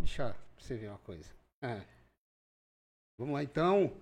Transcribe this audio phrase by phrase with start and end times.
[0.00, 1.28] deixar você ver uma coisa.
[1.62, 1.80] É.
[3.18, 3.92] Vamos lá, então.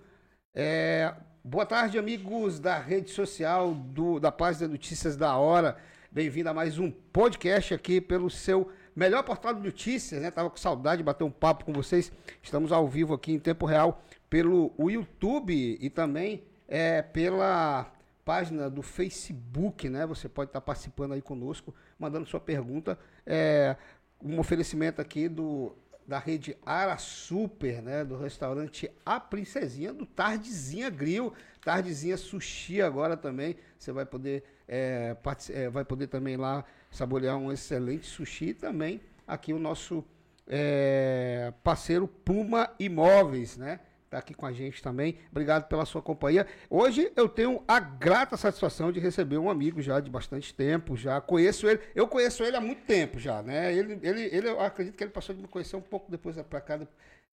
[0.55, 1.13] É,
[1.43, 5.77] boa tarde, amigos da rede social do, da página Notícias da Hora.
[6.11, 10.31] Bem-vindo a mais um podcast aqui pelo seu melhor portal de notícias, né?
[10.31, 12.11] Tava com saudade de bater um papo com vocês.
[12.41, 17.91] Estamos ao vivo aqui em tempo real pelo YouTube e também é, pela
[18.23, 20.05] página do Facebook, né?
[20.05, 22.97] Você pode estar participando aí conosco, mandando sua pergunta.
[23.25, 23.75] É,
[24.23, 25.75] um oferecimento aqui do
[26.09, 28.03] da rede Ara Super, né?
[28.03, 31.31] Do restaurante A Princesinha, do Tardezinha Grill,
[31.63, 33.55] Tardezinha Sushi agora também.
[33.77, 35.15] Você vai poder, é,
[35.51, 40.03] é, vai poder também lá saborear um excelente sushi e também aqui o nosso
[40.47, 43.79] é, parceiro Puma Imóveis, né?
[44.09, 45.19] Está aqui com a gente também.
[45.29, 46.47] Obrigado pela sua companhia.
[46.67, 50.97] Hoje eu tenho a grata satisfação de receber um amigo já de bastante tempo.
[50.97, 51.79] Já conheço ele.
[51.93, 53.71] Eu conheço ele há muito tempo já, né?
[53.71, 56.59] Ele, ele, ele eu acredito que ele passou de me conhecer um pouco depois para
[56.59, 56.79] cá,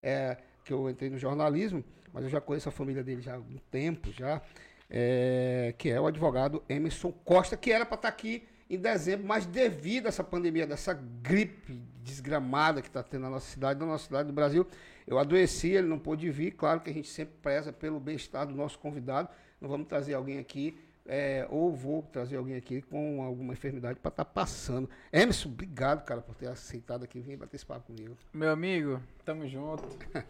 [0.02, 3.36] é, que eu entrei no jornalismo, mas eu já conheço a família dele já há
[3.36, 4.42] algum tempo já.
[4.90, 9.26] É, que é o advogado Emerson Costa, que era para estar tá aqui em dezembro,
[9.26, 13.86] mas devido a essa pandemia, dessa gripe desgramada que está tendo na nossa cidade, na
[13.86, 14.66] nossa cidade do Brasil,
[15.06, 16.52] eu adoeci, ele não pôde vir.
[16.52, 19.28] Claro que a gente sempre preza pelo bem-estar do nosso convidado.
[19.60, 24.08] Não vamos trazer alguém aqui, é, ou vou trazer alguém aqui com alguma enfermidade para
[24.08, 24.90] estar tá passando.
[25.12, 28.16] Emerson, obrigado, cara, por ter aceitado aqui vir bater esse papo comigo.
[28.32, 29.84] Meu amigo, tamo junto.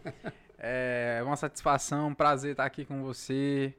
[0.57, 3.73] é uma satisfação, um prazer estar aqui com você.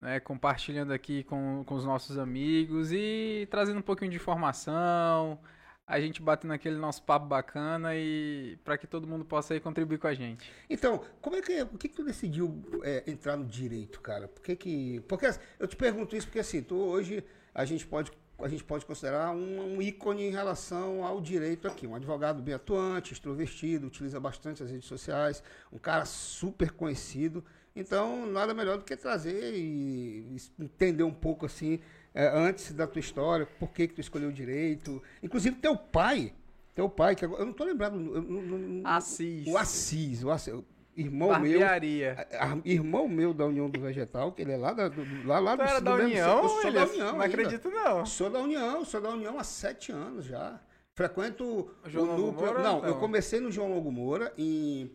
[0.00, 5.40] Né, compartilhando aqui com, com os nossos amigos e trazendo um pouquinho de informação,
[5.86, 9.98] a gente batendo aquele nosso papo bacana e para que todo mundo possa aí contribuir
[9.98, 10.50] com a gente.
[10.68, 14.26] Então, como é que por que, que tu decidiu é, entrar no direito, cara?
[14.26, 15.26] Por que que porque
[15.58, 17.24] eu te pergunto isso porque assim, tu hoje
[17.54, 21.86] a gente pode a gente pode considerar um, um, ícone em relação ao direito aqui.
[21.86, 25.42] Um advogado bem atuante, extrovertido, utiliza bastante as redes sociais,
[25.72, 27.42] um cara super conhecido.
[27.76, 30.26] Então, nada melhor do que trazer e
[30.58, 31.78] entender um pouco assim
[32.14, 35.02] é, antes da tua história, por que, que tu escolheu direito.
[35.22, 36.32] Inclusive, teu pai,
[36.74, 37.94] teu pai, que agora, eu não tô lembrado.
[37.96, 39.46] Eu, não, Assis.
[39.46, 40.54] O Assis, o Assis.
[40.96, 42.26] Irmão Barbearia.
[42.30, 42.40] meu.
[42.40, 45.54] A, irmão meu da União do Vegetal, que ele é lá da, do, lá, lá
[45.54, 46.42] do, era da União?
[46.42, 47.12] Eu sou da União.
[47.12, 48.06] Não acredito, não.
[48.06, 50.58] Sou da União, sou da União há sete anos já.
[50.94, 52.46] Frequento João o núcleo.
[52.46, 54.90] Moura, não, não, eu comecei no João Longo Moura em,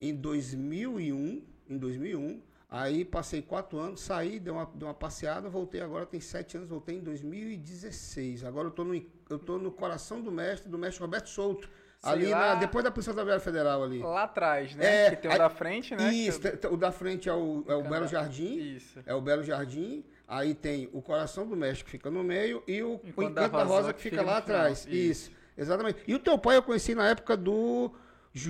[0.00, 1.55] em 2001.
[1.68, 2.40] Em 2001.
[2.68, 6.68] Aí passei quatro anos, saí, dei uma, dei uma passeada, voltei agora, tem sete anos,
[6.68, 8.44] voltei em 2016.
[8.44, 8.94] Agora eu tô no,
[9.30, 11.68] eu tô no coração do mestre, do mestre Roberto Souto.
[12.02, 14.00] Sei ali lá, na, depois da Polícia Rodoviária Federal ali.
[14.00, 15.06] Lá atrás, né?
[15.06, 16.12] É, que tem o da frente, né?
[16.12, 16.72] Isso, eu...
[16.72, 18.58] o da frente é o, é o Belo Jardim.
[18.76, 19.00] Isso.
[19.06, 20.04] É o Belo Jardim.
[20.28, 23.46] Aí tem o Coração do Mestre que fica no meio e o, o Encanto da
[23.46, 24.86] Rosa, da Rosa que, fica, fica lá atrás.
[24.86, 24.90] Isso.
[24.90, 25.30] Isso.
[25.56, 26.00] exatamente.
[26.06, 27.92] E o teu pai eu conheci na época do,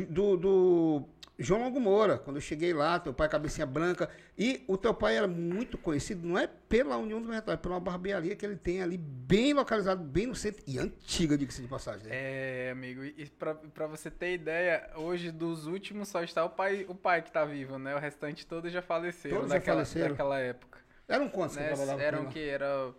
[0.09, 4.09] do, do João Longo Moura, quando eu cheguei lá, teu pai cabecinha branca,
[4.39, 7.79] e o teu pai era muito conhecido, não é pela União do Mercado, é pela
[7.79, 12.07] barbearia que ele tem ali, bem localizado, bem no centro, e antiga, diga-se de passagem.
[12.07, 12.11] Né?
[12.13, 16.87] É, amigo, e pra, pra você ter ideia, hoje dos últimos só está o pai,
[16.89, 17.95] o pai que tá vivo, né?
[17.95, 20.11] O restante todos já faleceram todos daquela, já faleceram.
[20.11, 20.79] daquela época.
[21.07, 21.73] Eram quantos né?
[21.73, 22.49] que Eram o que?
[22.49, 22.95] Era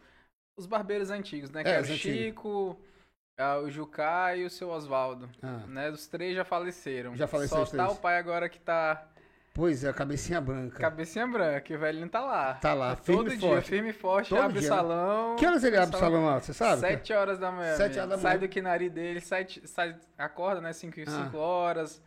[0.56, 1.64] os barbeiros antigos, né?
[1.64, 2.80] Que é, era o Chico...
[3.38, 5.30] Ah, o Jucá e o seu Oswaldo.
[5.44, 5.62] Ah.
[5.68, 5.90] Né?
[5.92, 7.16] Os três já faleceram.
[7.16, 7.66] Já faleceram.
[7.66, 9.08] Só tá o pai agora que tá.
[9.54, 10.78] Pois é, a cabecinha branca.
[10.80, 12.54] Cabecinha branca, e o velhinho tá lá.
[12.56, 13.70] Tá lá, tá firme Todo e dia, forte.
[13.70, 14.72] firme e forte, Todo abre dia.
[14.72, 15.36] o salão.
[15.36, 16.80] Que horas ele abre o salão lá, você sabe?
[16.80, 17.76] Sete horas da manhã.
[17.76, 18.30] Sete horas da manhã.
[18.30, 21.10] Sai do quinari dele, sai, sai, acorda, né, cinco, Ah.
[21.10, 22.00] cinco horas,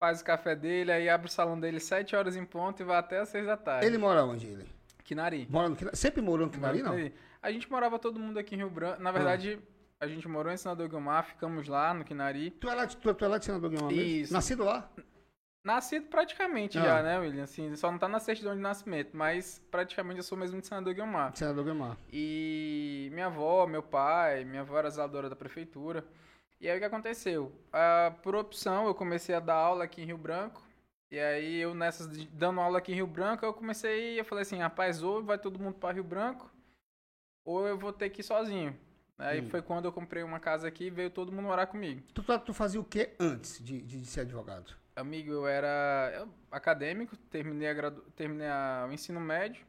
[0.00, 2.96] faz o café dele, aí abre o salão dele sete horas em ponto e vai
[2.96, 3.84] até as seis da tarde.
[3.86, 4.66] Ele mora onde, ele?
[5.04, 5.46] Quinari.
[5.50, 5.96] Mora no Quinari?
[5.98, 6.94] Sempre morou no Quinari, não?
[7.42, 9.02] A gente morava todo mundo aqui em Rio Branco.
[9.02, 9.58] Na verdade,
[10.00, 12.50] a gente morou em Senador Guilmar, ficamos lá no Quinari.
[12.50, 14.02] Tu é lá de, tu, tu é lá de Senador Guilmar mesmo?
[14.04, 14.32] Isso.
[14.32, 14.90] Nascido lá?
[15.64, 16.82] Nascido praticamente Ah.
[16.82, 17.44] já, né, William?
[17.44, 20.92] Assim, só não tá na certidão de nascimento, mas praticamente eu sou mesmo de Senador
[20.92, 21.34] Guilmar.
[21.34, 21.96] Senador Guilmar.
[22.12, 26.04] E minha avó, meu pai, minha avó era zeladora da prefeitura.
[26.60, 27.50] E aí o que aconteceu?
[27.72, 30.62] Ah, por opção, eu comecei a dar aula aqui em Rio Branco.
[31.10, 34.58] E aí eu nessas dando aula aqui em Rio Branco, eu comecei, eu falei assim,
[34.58, 36.50] rapaz, ou vai todo mundo para Rio Branco,
[37.44, 38.76] ou eu vou ter que ir sozinho.
[39.18, 39.48] Aí Hum.
[39.48, 42.02] foi quando eu comprei uma casa aqui e veio todo mundo morar comigo.
[42.12, 44.74] Tu, tu, tu fazia o que antes de, de, de ser advogado?
[44.96, 48.00] Amigo, eu era eu- acadêmico, terminei, a gradu...
[48.16, 49.64] terminei a- o ensino médio.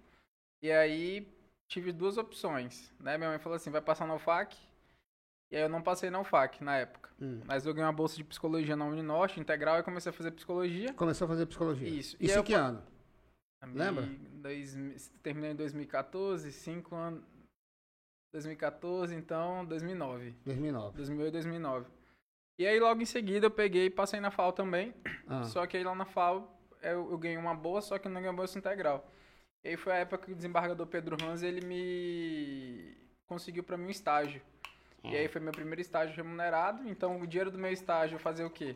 [0.63, 1.27] E aí
[1.67, 3.17] tive duas opções, né?
[3.17, 4.57] Minha mãe falou assim, vai passar na UFAC.
[5.51, 7.11] E aí eu não passei na UFAC na época.
[7.21, 7.41] Hum.
[7.45, 10.91] Mas eu ganhei uma bolsa de psicologia na Uninorte, integral, e comecei a fazer psicologia.
[10.93, 11.87] Começou a fazer psicologia.
[11.87, 12.17] Isso.
[12.19, 12.83] E Isso em eu que pa- ano?
[13.61, 14.05] Amigo, Lembra?
[14.41, 17.23] dois- terminei em 2014, cinco anos...
[18.35, 20.35] 2014, então 2009.
[20.45, 20.97] 2009.
[20.97, 21.85] 2008 e 2009.
[22.57, 24.93] E aí logo em seguida eu peguei e passei na FAO também.
[25.27, 25.43] Ah.
[25.43, 28.29] Só que aí lá na FAO eu, eu, ganhei uma bolsa, só que não ganhei
[28.29, 29.09] uma bolsa integral.
[29.63, 32.95] E aí foi a época que o desembargador Pedro Hans, ele me
[33.25, 34.41] conseguiu para mim um estágio.
[35.03, 35.09] Ah.
[35.09, 38.45] E aí foi meu primeiro estágio remunerado, então o dinheiro do meu estágio eu fazia
[38.45, 38.75] o quê?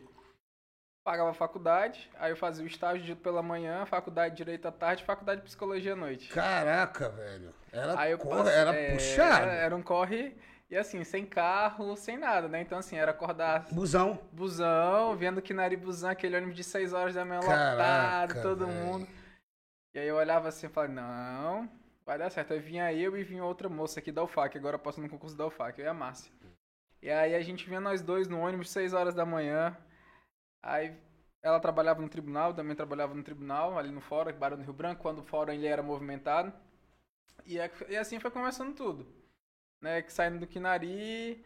[1.02, 5.02] Pagava a faculdade, aí eu fazia o estágio pela manhã, faculdade de Direito à tarde,
[5.02, 6.28] faculdade de Psicologia à noite.
[6.28, 7.54] Caraca, velho.
[7.72, 9.46] Era, aí corre, era é, puxado.
[9.46, 10.36] Era, era um corre
[10.70, 12.60] e assim, sem carro, sem nada, né?
[12.60, 13.66] Então, assim, era acordar.
[13.72, 14.20] Busão.
[14.30, 18.66] Busão, vendo que Nari Busão, aquele ônibus de 6 horas da manhã Caraca, lotado, todo
[18.66, 18.84] véio.
[18.84, 19.08] mundo.
[19.92, 21.68] E aí eu olhava assim e falava, não,
[22.06, 22.52] vai dar certo.
[22.52, 25.46] Aí vinha eu e vinha outra moça aqui da UFAC, agora passando no concurso da
[25.46, 26.30] UFAC, eu e a Márcia.
[27.02, 29.76] E aí a gente vinha nós dois no ônibus, 6 horas da manhã.
[30.62, 30.96] Aí
[31.42, 35.02] ela trabalhava no tribunal, também trabalhava no tribunal, ali no fórum, Barão do Rio Branco,
[35.02, 36.52] quando o fórum ele era movimentado.
[37.46, 39.20] E, é, e assim foi começando tudo
[39.80, 41.42] né, que saindo do Quinari,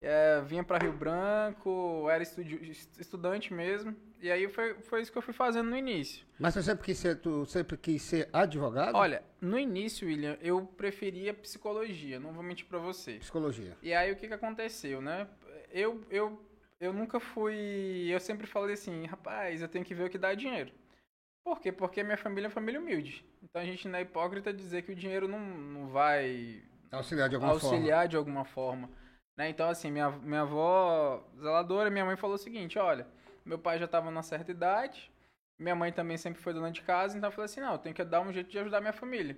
[0.00, 3.94] é, vinha para Rio Branco, era estudi estudante mesmo.
[4.20, 6.26] E aí foi, foi isso que eu fui fazendo no início.
[6.38, 8.96] Mas você sempre quis ser, tu sempre quis ser advogado?
[8.96, 13.14] Olha, no início, William, eu preferia psicologia, não vou mentir para você.
[13.14, 13.76] Psicologia.
[13.82, 15.28] E aí o que, que aconteceu, né?
[15.70, 16.40] Eu, eu,
[16.80, 18.06] eu nunca fui.
[18.08, 20.72] Eu sempre falei assim, rapaz, eu tenho que ver o que dá dinheiro.
[21.44, 21.70] Por quê?
[21.70, 23.24] Porque minha família é família humilde.
[23.42, 27.34] Então a gente não é hipócrita dizer que o dinheiro não, não vai Auxiliar de
[27.34, 28.08] alguma auxiliar forma.
[28.08, 28.90] de alguma forma.
[29.36, 29.48] Né?
[29.50, 33.06] Então, assim, minha, minha avó zeladora, minha mãe falou o seguinte, olha,
[33.44, 35.10] meu pai já estava numa certa idade,
[35.58, 37.94] minha mãe também sempre foi dona de casa, então eu falei assim, não, eu tenho
[37.94, 39.36] que dar um jeito de ajudar minha família.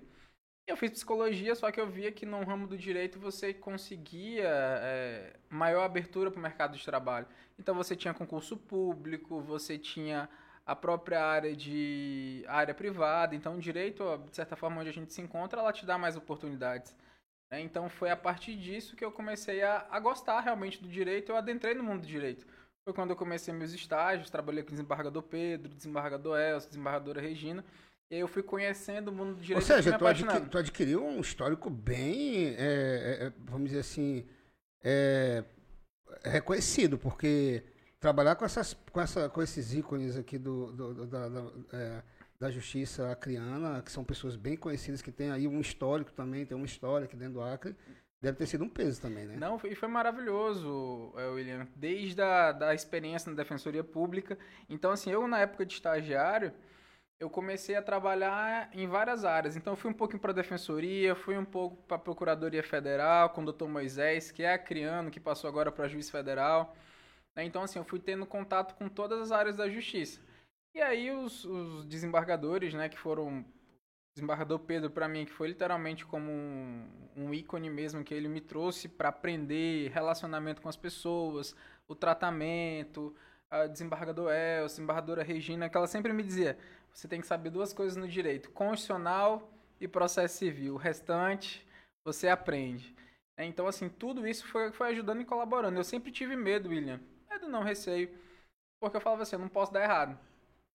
[0.68, 5.32] Eu fiz psicologia, só que eu via que no ramo do direito você conseguia é,
[5.48, 7.26] maior abertura para o mercado de trabalho.
[7.58, 10.28] Então você tinha concurso público, você tinha
[10.66, 15.10] a própria área de área privada, então o direito, de certa forma, onde a gente
[15.10, 16.94] se encontra, ela te dá mais oportunidades.
[17.50, 17.62] Né?
[17.62, 21.36] Então foi a partir disso que eu comecei a, a gostar realmente do direito, eu
[21.36, 22.46] adentrei no mundo do direito.
[22.84, 27.64] Foi quando eu comecei meus estágios, trabalhei com o desembargador Pedro, desembargador Elcio, desembargadora Regina.
[28.10, 29.60] Eu fui conhecendo o mundo do direito.
[29.60, 34.26] Ou seja, tu, adquiri, tu, adquiriu um histórico bem, é, é, é, vamos dizer assim,
[34.82, 35.44] é,
[36.24, 37.62] reconhecido, porque
[38.00, 42.02] trabalhar com, essas, com, essa, com esses ícones aqui do, do, do da, da é,
[42.38, 46.56] da justiça acriana, que são pessoas bem conhecidas, que tem aí um histórico também, tem
[46.56, 47.74] uma história aqui dentro do Acre.
[48.20, 49.36] Deve ter sido um peso também, né?
[49.36, 51.68] Não, e foi maravilhoso, é, William.
[51.76, 54.36] Desde a da experiência na Defensoria Pública.
[54.68, 56.52] Então, assim, eu na época de estagiário,
[57.20, 59.56] eu comecei a trabalhar em várias áreas.
[59.56, 63.42] Então, fui um pouco para a Defensoria, fui um pouco para a Procuradoria Federal, com
[63.42, 66.76] o doutor Moisés, que é acriano, que passou agora para Juiz Federal.
[67.34, 67.44] Né?
[67.44, 70.20] Então, assim, eu fui tendo contato com todas as áreas da justiça.
[70.74, 73.44] E aí os, os desembargadores, né, que foram
[74.14, 78.40] desembargador Pedro para mim que foi literalmente como um, um, ícone mesmo que ele me
[78.40, 81.54] trouxe para aprender relacionamento com as pessoas,
[81.86, 83.14] o tratamento,
[83.50, 86.58] a desembargador El, a desembargadora Regina, que ela sempre me dizia,
[86.98, 89.48] você tem que saber duas coisas no direito, constitucional
[89.80, 91.64] e processo civil, o restante
[92.04, 92.92] você aprende.
[93.36, 95.78] É, então assim, tudo isso foi, foi ajudando e colaborando.
[95.78, 97.00] Eu sempre tive medo, William,
[97.30, 98.10] medo não, receio,
[98.80, 100.18] porque eu falava assim, eu não posso dar errado.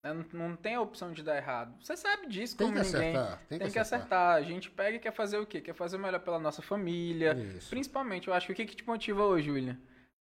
[0.02, 0.14] Né?
[0.14, 1.76] Não, não, tem a opção de dar errado.
[1.84, 3.18] Você sabe disso tem como ninguém.
[3.18, 4.00] Acertar, tem, tem que, acertar.
[4.00, 4.36] acertar.
[4.38, 5.60] A gente pega e quer fazer o quê?
[5.60, 7.34] Quer fazer o melhor pela nossa família.
[7.34, 7.70] Isso.
[7.70, 9.78] Principalmente, eu acho que o que, que te motiva hoje, William?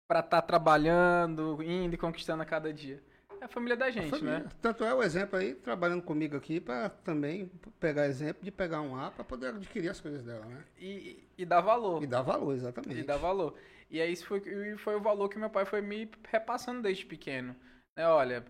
[0.09, 3.03] Pra estar tá trabalhando, indo e conquistando a cada dia.
[3.43, 4.39] É a família da gente, família.
[4.39, 4.49] né?
[4.61, 8.97] Tanto é o exemplo aí, trabalhando comigo aqui, para também pegar exemplo de pegar um
[8.97, 10.65] A para poder adquirir as coisas dela, né?
[10.79, 12.01] E, e dar valor.
[12.05, 13.01] E dar valor, exatamente.
[13.01, 13.59] E dar valor.
[13.91, 14.41] E aí isso foi,
[14.79, 17.57] foi o valor que meu pai foi me repassando desde pequeno.
[17.97, 18.07] Né?
[18.07, 18.45] Olha,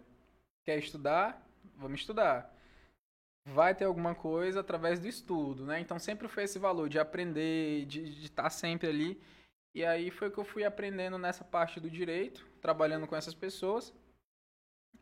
[0.65, 1.45] Quer estudar?
[1.77, 2.55] Vamos estudar.
[3.45, 5.81] Vai ter alguma coisa através do estudo, né?
[5.81, 9.21] Então sempre foi esse valor de aprender, de estar tá sempre ali.
[9.75, 13.93] E aí foi que eu fui aprendendo nessa parte do direito, trabalhando com essas pessoas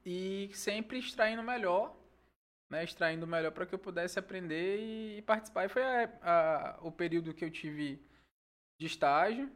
[0.04, 1.96] e sempre extraindo melhor,
[2.68, 2.84] né?
[2.84, 4.78] Extraindo melhor para que eu pudesse aprender
[5.18, 5.66] e, participar.
[5.66, 8.00] E foi a, a, o período que eu tive
[8.78, 9.50] de estágio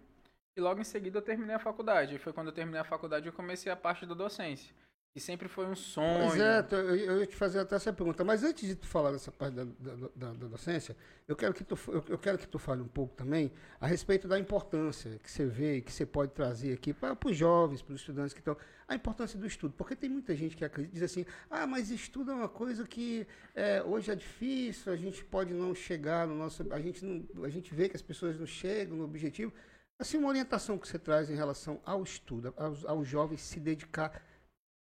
[0.57, 2.17] e logo em seguida eu terminei a faculdade.
[2.17, 4.75] E foi quando eu terminei a faculdade eu comecei a parte da docência.
[5.17, 6.29] E sempre foi um sonho.
[6.29, 8.25] Pois é, eu ia te fazer até essa pergunta.
[8.25, 10.97] Mas antes de tu falar dessa parte da, da, da, da docência,
[11.29, 11.79] eu quero, que tu,
[12.09, 15.81] eu, quero que tu fale um pouco também a respeito da importância que você vê,
[15.81, 18.57] que você pode trazer aqui para os jovens, para os estudantes que estão.
[18.89, 19.73] A importância do estudo.
[19.79, 23.25] Porque tem muita gente que acredita, diz assim, ah, mas estudo é uma coisa que
[23.55, 26.67] é, hoje é difícil, a gente pode não chegar no nosso.
[26.73, 29.53] A gente, não, a gente vê que as pessoas não chegam no objetivo.
[29.97, 34.21] Assim, uma orientação que você traz em relação ao estudo, aos, aos jovens se dedicar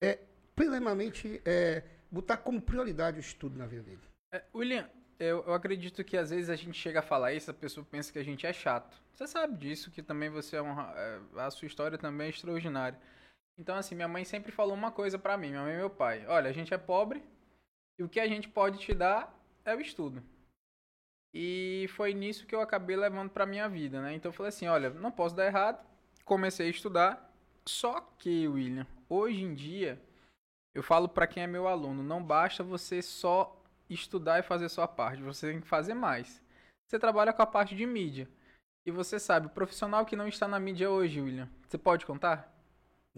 [0.02, 0.20] é,
[0.56, 4.02] plenamente é, botar como prioridade o estudo na vida dele.
[4.34, 7.54] É, William, eu, eu, acredito que às vezes a gente chega a falar isso, a
[7.54, 9.02] pessoa pensa que a gente é chato.
[9.14, 13.00] Você sabe disso, que também você é uma, é, a sua história também é extraordinária.
[13.58, 16.26] Então, assim, minha mãe sempre falou uma coisa pra mim, minha mãe e meu pai.
[16.28, 17.24] Olha, a gente é pobre
[17.98, 19.34] e o que a gente pode te dar
[19.64, 20.22] é o estudo.
[21.34, 24.14] E foi nisso que eu acabei levando pra minha vida, né?
[24.14, 25.86] Então eu falei assim, olha, não posso dar errado.
[26.24, 27.34] Comecei a estudar.
[27.68, 30.02] Só que, William, hoje em dia,
[30.74, 34.88] eu falo para quem é meu aluno, não basta você só estudar e fazer sua
[34.88, 36.44] parte, você tem que fazer mais.
[36.88, 38.28] Você trabalha com a parte de mídia.
[38.86, 42.54] E você sabe, o profissional que não está na mídia hoje, William, você pode contar?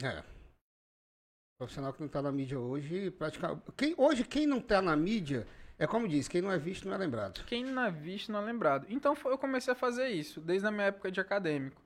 [0.01, 0.19] É.
[0.19, 3.63] O profissional que não está na mídia hoje, praticamente.
[3.75, 5.45] Quem, hoje, quem não está na mídia,
[5.77, 7.43] é como diz, quem não é visto não é lembrado.
[7.45, 8.87] Quem não é visto não é lembrado.
[8.89, 11.81] Então eu comecei a fazer isso, desde a minha época de acadêmico.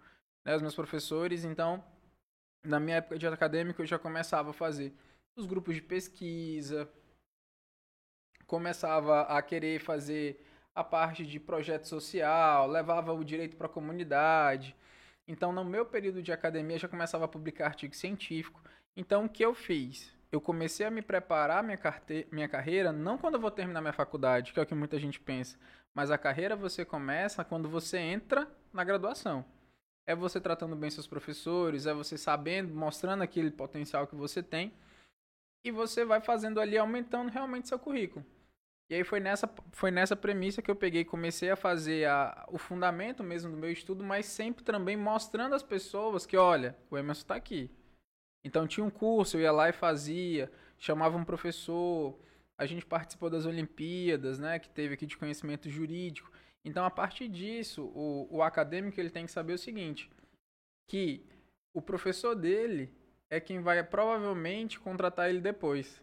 [0.46, 1.84] Né, os meus professores, então,
[2.64, 4.94] na minha época de acadêmico, eu já começava a fazer
[5.36, 6.90] os grupos de pesquisa,
[8.46, 14.76] começava a querer fazer a parte de projeto social, levava o direito para a comunidade.
[15.28, 18.62] Então, no meu período de academia, já começava a publicar artigo científico.
[18.96, 20.14] Então, o que eu fiz?
[20.32, 22.28] Eu comecei a me preparar minha, carte...
[22.32, 25.20] minha carreira, não quando eu vou terminar minha faculdade, que é o que muita gente
[25.20, 25.58] pensa,
[25.94, 29.46] mas a carreira você começa quando você entra na graduação.
[30.08, 34.74] É você tratando bem seus professores, é você sabendo, mostrando aquele potencial que você tem,
[35.64, 38.26] e você vai fazendo ali, aumentando realmente seu currículo.
[38.90, 42.58] E aí foi nessa, foi nessa premissa que eu peguei comecei a fazer a, o
[42.58, 47.22] fundamento mesmo do meu estudo, mas sempre também mostrando às pessoas que, olha, o Emerson
[47.22, 47.72] está aqui.
[48.44, 52.20] Então tinha um curso, eu ia lá e fazia, chamava um professor,
[52.58, 56.30] a gente participou das Olimpíadas, né, que teve aqui de conhecimento jurídico.
[56.64, 60.10] Então, a partir disso, o, o acadêmico ele tem que saber o seguinte,
[60.88, 61.26] que
[61.74, 62.94] o professor dele
[63.30, 66.02] é quem vai provavelmente contratar ele depois.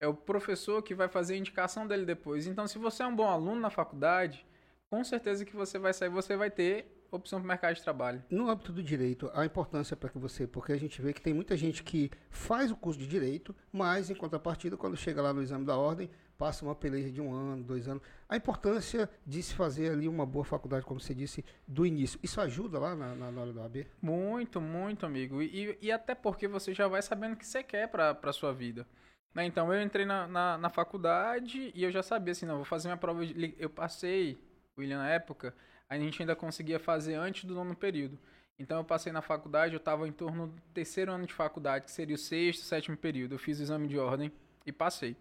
[0.00, 2.46] É o professor que vai fazer a indicação dele depois.
[2.46, 4.46] Então, se você é um bom aluno na faculdade,
[4.90, 8.22] com certeza que você vai sair, você vai ter opção para o mercado de trabalho.
[8.30, 11.34] No âmbito do direito, a importância para que você, porque a gente vê que tem
[11.34, 15.42] muita gente que faz o curso de direito, mas em contrapartida, quando chega lá no
[15.42, 16.10] exame da ordem,
[16.42, 18.02] passa uma peleja de um ano, dois anos.
[18.28, 22.18] A importância de se fazer ali uma boa faculdade, como você disse, do início.
[22.20, 23.86] Isso ajuda lá na, na, hora da AB?
[24.02, 25.40] Muito, muito, amigo.
[25.40, 28.52] E, e até porque você já vai sabendo o que você quer para a sua
[28.52, 28.84] vida.
[29.32, 29.46] Né?
[29.46, 32.88] Então eu entrei na, na, na, faculdade e eu já sabia assim, não, vou fazer
[32.88, 33.24] minha prova.
[33.24, 34.36] De, eu passei,
[34.76, 35.54] William, na época,
[35.88, 38.18] a gente ainda conseguia fazer antes do nono período.
[38.58, 41.92] Então eu passei na faculdade, eu estava em torno do terceiro ano de faculdade, que
[41.92, 43.36] seria o sexto, sétimo período.
[43.36, 44.32] Eu fiz o exame de ordem
[44.66, 45.16] e passei.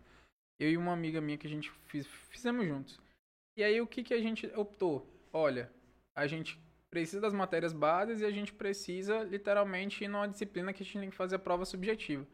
[0.61, 2.99] Eu e uma amiga minha que a gente fiz, fizemos juntos.
[3.57, 5.11] E aí o que, que a gente optou?
[5.33, 5.71] Olha,
[6.15, 10.83] a gente precisa das matérias bases e a gente precisa literalmente ir numa disciplina que
[10.83, 12.27] a gente tem que fazer a prova subjetiva.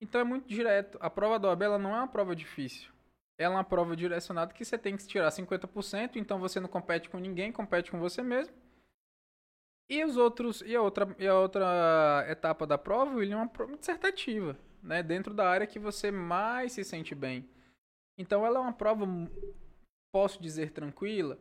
[0.00, 0.96] Então é muito direto.
[0.98, 2.90] A prova da OAB ela não é uma prova difícil.
[3.36, 7.10] Ela é uma prova direcionada que você tem que tirar 50%, então você não compete
[7.10, 8.54] com ninguém, compete com você mesmo.
[9.90, 13.48] E os outros e a outra e a outra etapa da prova, William, é uma
[13.48, 17.46] prova dissertativa, né, dentro da área que você mais se sente bem.
[18.18, 19.06] Então ela é uma prova
[20.12, 21.38] posso dizer tranquila.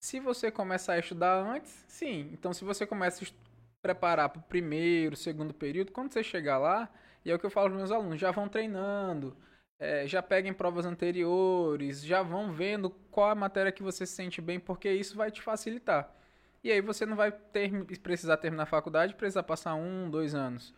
[0.00, 2.30] Se você começar a estudar antes, sim.
[2.32, 3.28] Então se você começa a
[3.82, 6.88] preparar para o primeiro, segundo período, quando você chegar lá,
[7.24, 9.36] e é o que eu falo para meus alunos, já vão treinando,
[9.78, 14.40] é, já peguem provas anteriores, já vão vendo qual a matéria que você se sente
[14.40, 16.12] bem, porque isso vai te facilitar.
[16.62, 17.70] E aí você não vai ter,
[18.02, 20.74] precisar terminar a faculdade, precisar passar um, dois anos.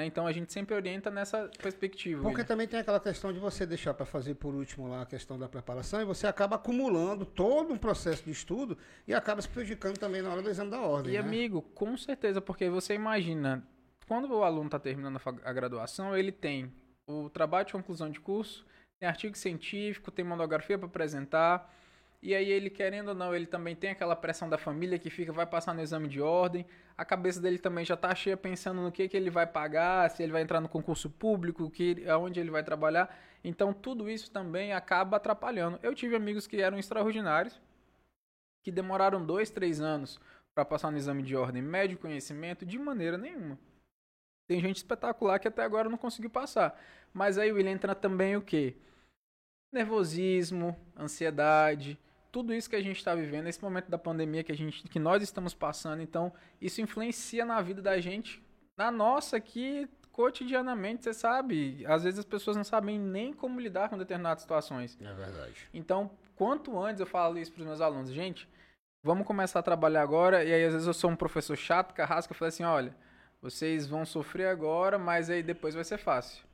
[0.00, 0.06] Né?
[0.06, 2.22] Então a gente sempre orienta nessa perspectiva.
[2.22, 5.38] Porque também tem aquela questão de você deixar para fazer por último lá a questão
[5.38, 9.98] da preparação e você acaba acumulando todo um processo de estudo e acaba se prejudicando
[9.98, 11.12] também na hora do exame da ordem.
[11.12, 11.20] E né?
[11.20, 13.62] amigo, com certeza, porque você imagina,
[14.08, 16.72] quando o aluno está terminando a graduação, ele tem
[17.06, 18.64] o trabalho de conclusão de curso,
[18.98, 21.74] tem artigo científico, tem monografia para apresentar.
[22.22, 25.32] E aí ele, querendo ou não, ele também tem aquela pressão da família que fica,
[25.32, 26.66] vai passar no exame de ordem.
[26.96, 30.22] A cabeça dele também já está cheia pensando no que, que ele vai pagar, se
[30.22, 33.16] ele vai entrar no concurso público, que, aonde ele vai trabalhar.
[33.42, 35.80] Então tudo isso também acaba atrapalhando.
[35.82, 37.58] Eu tive amigos que eram extraordinários,
[38.62, 40.20] que demoraram dois, três anos
[40.54, 43.58] para passar no exame de ordem médio conhecimento de maneira nenhuma.
[44.46, 46.78] Tem gente espetacular que até agora não conseguiu passar.
[47.14, 48.76] Mas aí, William, entra também o quê?
[49.72, 51.96] Nervosismo, ansiedade,
[52.30, 54.98] tudo isso que a gente está vivendo, esse momento da pandemia que, a gente, que
[54.98, 56.02] nós estamos passando.
[56.02, 58.42] Então, isso influencia na vida da gente,
[58.76, 61.84] na nossa aqui, cotidianamente, você sabe.
[61.86, 64.98] Às vezes as pessoas não sabem nem como lidar com determinadas situações.
[65.00, 65.68] É verdade.
[65.74, 68.48] Então, quanto antes eu falo isso para os meus alunos, gente,
[69.02, 70.44] vamos começar a trabalhar agora.
[70.44, 72.94] E aí, às vezes, eu sou um professor chato, carrasco, eu falo assim: olha
[73.40, 76.44] vocês vão sofrer agora, mas aí depois vai ser fácil.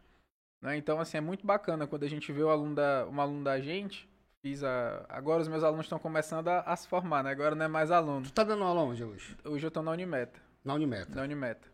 [0.63, 0.77] Né?
[0.77, 3.61] Então, assim, é muito bacana quando a gente vê o aluno da, um aluno da
[3.61, 4.09] gente.
[4.43, 7.31] Fiz a, agora os meus alunos estão começando a, a, se formar, né?
[7.31, 8.25] Agora não é mais aluno.
[8.25, 9.37] Tu tá dando aula onde hoje?
[9.45, 10.41] Hoje eu tô na Unimeta.
[10.65, 11.15] Na Unimeta.
[11.15, 11.69] Na Unimeta.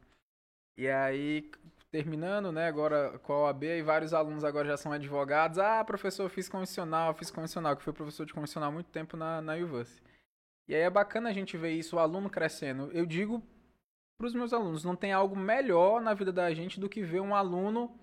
[0.76, 1.50] E aí,
[1.90, 5.58] terminando, né, agora com a OAB, e vários alunos agora já são advogados.
[5.58, 9.16] Ah, professor, eu fiz convencional, fiz convencional, que foi professor de convencional há muito tempo
[9.16, 10.00] na, na UVUS.
[10.66, 12.90] E aí é bacana a gente ver isso, o aluno crescendo.
[12.92, 13.42] Eu digo
[14.16, 17.20] para os meus alunos, não tem algo melhor na vida da gente do que ver
[17.20, 17.94] um aluno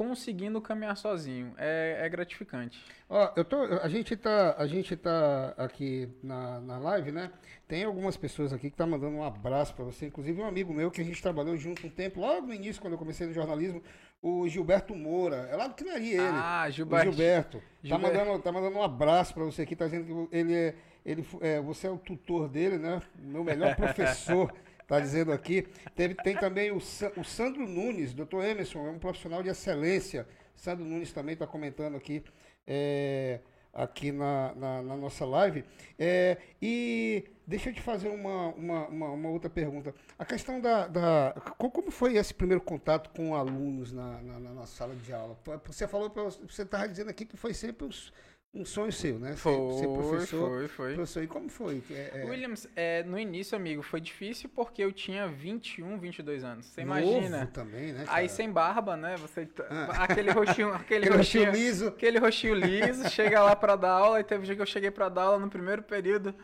[0.00, 1.52] conseguindo caminhar sozinho.
[1.58, 2.82] É, é gratificante.
[3.06, 7.30] Ó, eu tô, a gente tá, a gente tá aqui na, na live, né?
[7.68, 10.90] Tem algumas pessoas aqui que tá mandando um abraço para você, inclusive um amigo meu
[10.90, 13.82] que a gente trabalhou junto um tempo, logo no início, quando eu comecei no jornalismo,
[14.22, 15.46] o Gilberto Moura.
[15.52, 16.22] É lá do Quinari ele.
[16.22, 17.10] Ah, Gilberto.
[17.10, 17.62] O Gilberto.
[17.86, 21.26] Tá mandando, tá mandando um abraço para você aqui, tá dizendo que ele é, ele,
[21.42, 23.02] é, você é o tutor dele, né?
[23.18, 24.50] Meu melhor professor.
[24.90, 25.68] Está dizendo aqui.
[25.94, 30.26] Teve, tem também o, o Sandro Nunes, doutor Emerson, é um profissional de excelência.
[30.56, 32.24] Sandro Nunes também está comentando aqui,
[32.66, 33.38] é,
[33.72, 35.64] aqui na, na, na, nossa live.
[35.96, 39.94] É, e deixa eu te fazer uma, uma, uma, uma, outra pergunta.
[40.18, 41.34] A questão da, da.
[41.56, 45.38] Como foi esse primeiro contato com alunos na, na, na sala de aula?
[45.66, 46.12] Você falou,
[46.48, 48.12] você estava dizendo aqui que foi sempre os
[48.52, 49.36] um sonho seu, né?
[49.36, 50.48] Foi, ser, professor.
[50.48, 50.94] Foi, foi.
[50.94, 51.22] Professor.
[51.22, 51.82] E como foi?
[51.88, 52.24] É, é...
[52.24, 56.66] Williams, é, no início, amigo, foi difícil porque eu tinha 21, 22 anos.
[56.66, 57.46] Você Novo imagina?
[57.46, 58.04] também, né?
[58.04, 58.18] Cara?
[58.18, 59.16] Aí sem barba, né?
[59.18, 60.02] Você ah.
[60.02, 64.18] aquele roxinho, aquele, aquele roxinho, roxinho liso, aquele roxinho liso, chega lá para dar aula
[64.18, 66.34] e teve um dia que eu cheguei para dar aula no primeiro período.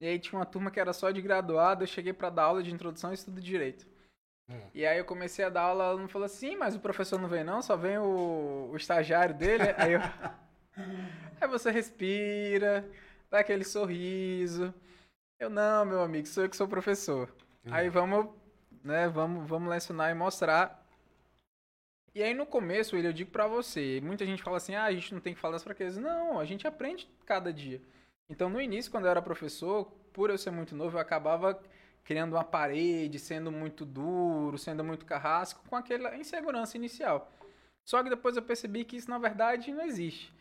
[0.00, 2.62] E aí tinha uma turma que era só de graduado, eu cheguei para dar aula
[2.62, 3.86] de introdução e estudo de direito.
[4.48, 4.58] Hum.
[4.74, 7.28] E aí eu comecei a dar aula, ela não falou assim, mas o professor não
[7.28, 9.64] vem não, só vem o, o estagiário dele.
[9.76, 10.00] aí eu
[11.40, 12.88] Aí você respira,
[13.30, 14.72] dá aquele sorriso.
[15.38, 17.28] Eu não, meu amigo, sou eu que sou professor.
[17.64, 17.74] Uhum.
[17.74, 18.28] Aí vamos,
[18.84, 20.82] né, vamos, vamos lecionar e mostrar.
[22.14, 24.92] E aí no começo, ele eu digo para você, muita gente fala assim: "Ah, a
[24.92, 26.02] gente não tem que falar das fraquezas".
[26.02, 27.80] Não, a gente aprende cada dia.
[28.28, 31.60] Então no início, quando eu era professor, por eu ser muito novo, eu acabava
[32.04, 37.30] criando uma parede, sendo muito duro, sendo muito carrasco, com aquela insegurança inicial.
[37.84, 40.32] Só que depois eu percebi que isso na verdade não existe.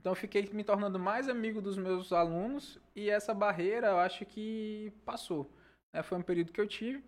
[0.00, 4.24] Então eu fiquei me tornando mais amigo dos meus alunos e essa barreira eu acho
[4.24, 5.50] que passou.
[5.92, 6.02] Né?
[6.02, 7.04] Foi um período que eu tive.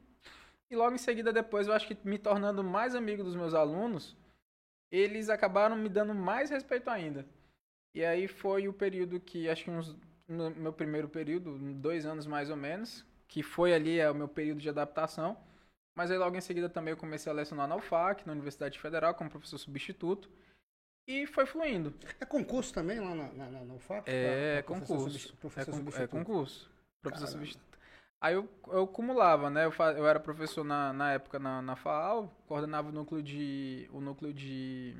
[0.70, 4.16] E logo em seguida, depois, eu acho que me tornando mais amigo dos meus alunos,
[4.90, 7.26] eles acabaram me dando mais respeito ainda.
[7.94, 9.96] E aí foi o período que, acho que uns,
[10.28, 14.28] no meu primeiro período, dois anos mais ou menos, que foi ali é, o meu
[14.28, 15.36] período de adaptação.
[15.94, 19.14] Mas aí logo em seguida também eu comecei a lecionar na UFAC, na Universidade Federal,
[19.14, 20.30] como professor substituto.
[21.06, 21.92] E foi fluindo.
[22.20, 24.08] É concurso também lá na, na, na UFAP?
[24.08, 25.36] É, é concurso.
[25.36, 26.70] Professor é, con é concurso.
[27.00, 27.78] Professor substituto.
[28.20, 29.64] Aí eu, eu acumulava, né?
[29.64, 33.88] Eu, eu era professor na, na época na, na FAAL, coordenava o núcleo de.
[33.92, 34.96] o núcleo de.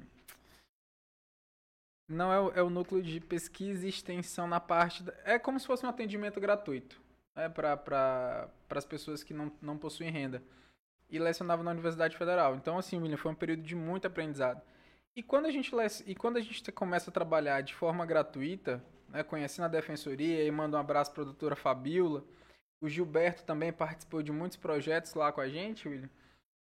[2.09, 5.05] Não é o, é o núcleo de pesquisa e extensão na parte.
[5.05, 7.01] Da, é como se fosse um atendimento gratuito
[7.37, 10.43] né, para pra, as pessoas que não, não possuem renda.
[11.09, 12.57] E lecionava na Universidade Federal.
[12.57, 14.63] Então, assim, William, foi um período de muito aprendizado.
[15.15, 15.71] E quando a gente,
[16.07, 20.51] e quando a gente começa a trabalhar de forma gratuita, né, conhecendo a defensoria, e
[20.51, 22.25] manda um abraço para a doutora Fabiola,
[22.83, 26.11] o Gilberto também participou de muitos projetos lá com a gente, William.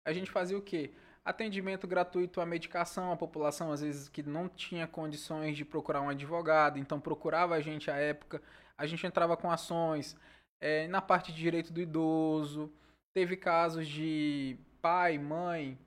[0.05, 0.91] A gente fazia o quê?
[1.23, 6.09] Atendimento gratuito à medicação, à população, às vezes que não tinha condições de procurar um
[6.09, 8.41] advogado, então procurava a gente à época.
[8.77, 10.17] A gente entrava com ações
[10.59, 12.71] é, na parte de direito do idoso.
[13.13, 15.77] Teve casos de pai, mãe,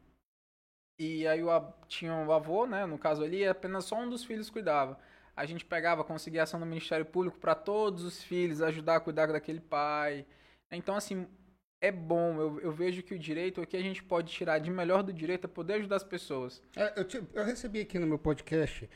[1.03, 1.49] e aí o,
[1.89, 2.87] tinha o avô, né?
[2.87, 4.99] No caso ali, apenas só um dos filhos cuidava.
[5.35, 9.27] A gente pegava, conseguia ação do Ministério Público para todos os filhos, ajudar a cuidar
[9.27, 10.27] daquele pai.
[10.71, 11.27] Então, assim,
[11.81, 12.41] é bom.
[12.41, 15.13] Eu, eu vejo que o direito, o que a gente pode tirar de melhor do
[15.13, 16.63] direito é poder ajudar as pessoas.
[16.77, 18.89] É, eu, te, eu recebi aqui no meu podcast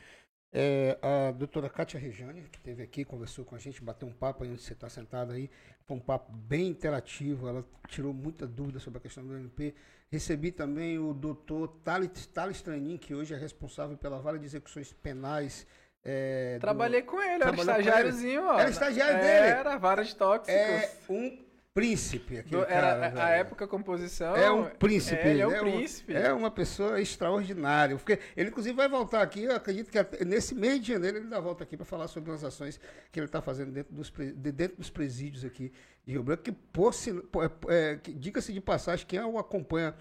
[0.53, 4.43] é, a doutora Kátia Rejane, que esteve aqui, conversou com a gente, bateu um papo
[4.43, 5.49] aí onde você está sentado aí.
[5.85, 9.75] Foi um papo bem interativo, ela tirou muita dúvida sobre a questão do MP.
[10.09, 14.93] Recebi também o doutor Thales, Thales Tranin, que hoje é responsável pela Vale de Execuções
[14.93, 15.67] Penais.
[16.03, 17.07] É, Trabalhei do...
[17.07, 18.59] com ele, era estagiáriozinho, ó.
[18.59, 19.47] Era estagiário dele.
[19.47, 20.55] Era, vários tóxicos.
[20.55, 21.45] É um
[21.77, 22.41] príncipe.
[22.41, 24.35] Do, era cara, a época composição.
[24.35, 25.21] É um príncipe.
[25.21, 26.13] É, ele é um é príncipe.
[26.15, 27.95] é uma pessoa extraordinária.
[27.95, 29.43] Porque ele, inclusive, vai voltar aqui.
[29.43, 32.43] Eu acredito que nesse mês de janeiro ele dá volta aqui para falar sobre as
[32.43, 32.79] ações
[33.11, 35.71] que ele está fazendo dentro dos, dentro dos presídios aqui
[36.03, 36.41] de Rio Branco.
[36.41, 39.93] Que, é, é, que diga-se de passagem, quem o acompanha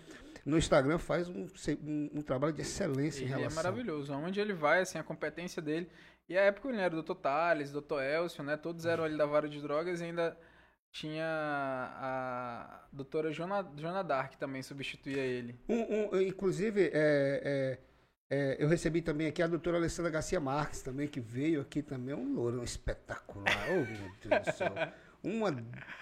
[0.47, 1.47] no Instagram faz um,
[1.85, 3.61] um, um trabalho de excelência ele em relação.
[3.61, 4.15] é maravilhoso.
[4.15, 5.91] Onde ele vai, assim, a competência dele.
[6.27, 7.17] E a época ele era o Dr.
[7.17, 8.01] Thales, Dr.
[8.01, 8.57] Elcio, né?
[8.57, 10.37] Todos eram ali da vara de drogas e ainda
[10.93, 15.59] tinha a doutora Joana, Joana Dark também substituía ele.
[15.69, 16.99] Um, um, inclusive, é,
[17.45, 17.79] é,
[18.29, 22.15] é, eu recebi também aqui a doutora Alessandra Garcia Marques também, que veio aqui também,
[22.15, 23.55] um louro espetacular.
[23.71, 24.75] oh, meu Deus do céu.
[25.23, 25.57] Uma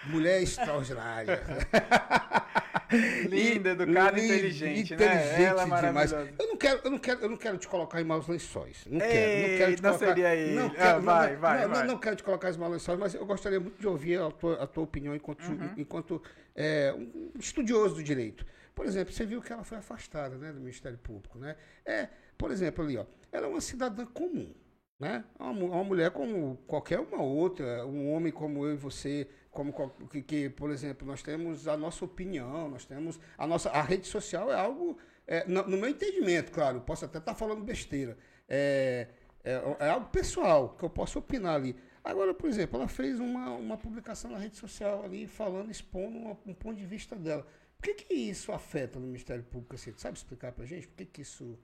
[0.07, 1.41] mulher extraordinária.
[3.29, 5.43] Linda, educada inteligente, inteligente né?
[5.43, 6.29] Ela é maravilhosa.
[6.37, 8.85] Eu não quero, eu não quero, eu não quero te colocar em maus lençóis.
[8.89, 10.07] Não quero, não quero te não colocar.
[10.07, 10.55] Seria ele.
[10.55, 11.87] Não, quero, ah, vai, não, vai, não, vai.
[11.87, 14.63] Não, quero te colocar em maus lençóis, mas eu gostaria muito de ouvir a tua,
[14.63, 15.73] a tua opinião enquanto, uhum.
[15.77, 16.21] enquanto
[16.55, 18.45] é, um estudioso do direito.
[18.73, 21.55] Por exemplo, você viu que ela foi afastada, né, do Ministério Público, né?
[21.85, 24.53] É, por exemplo, ali, ó, ela é uma cidadã comum,
[24.99, 25.23] né?
[25.39, 29.73] Uma, uma mulher como qualquer uma outra, um homem como eu e você, como
[30.09, 34.05] que, que, por exemplo, nós temos a nossa opinião, nós temos a nossa a rede
[34.05, 38.17] social é algo é, no, no, meu entendimento, claro, posso até estar tá falando besteira,
[38.49, 39.07] é,
[39.43, 41.75] é, é, algo pessoal que eu posso opinar ali.
[42.03, 46.37] Agora, por exemplo, ela fez uma, uma publicação na rede social ali falando, expondo um,
[46.45, 47.47] um ponto de vista dela.
[47.77, 49.77] Por que, que isso afeta no Ministério Público?
[49.77, 50.87] Você sabe explicar para gente?
[50.87, 51.57] Por que, que isso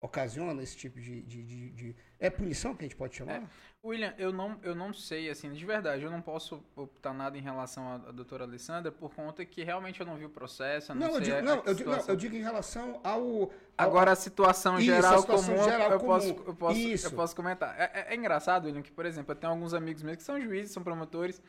[0.00, 3.42] ocasiona esse tipo de, de, de, de, É punição que a gente pode chamar?
[3.42, 3.42] É.
[3.84, 7.40] William, eu não, eu não sei, assim, de verdade, eu não posso optar nada em
[7.40, 10.92] relação à, à doutora Alessandra por conta que realmente eu não vi o processo.
[10.92, 13.20] não, não, eu digo, não, eu digo, não, eu digo, em relação ao.
[13.42, 16.12] ao Agora a situação isso, geral a situação comum, geral eu, comum.
[16.12, 17.06] Posso, eu, posso, isso.
[17.06, 17.78] eu posso comentar.
[17.78, 20.40] É, é, é engraçado, William, que, por exemplo, eu tenho alguns amigos meus que são
[20.40, 21.40] juízes, são promotores.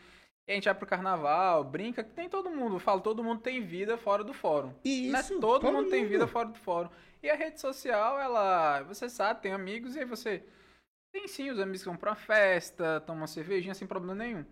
[0.47, 2.75] E a gente vai pro carnaval, brinca, que tem todo mundo.
[2.75, 4.73] Eu falo, todo mundo tem vida fora do fórum.
[4.83, 5.21] Isso, né?
[5.41, 6.89] todo, todo mundo, mundo tem vida fora do fórum.
[7.21, 10.43] E a rede social, ela, você sabe, tem amigos e aí você
[11.12, 14.45] tem sim os amigos que vão pra festa, tomam uma cervejinha sem problema nenhum.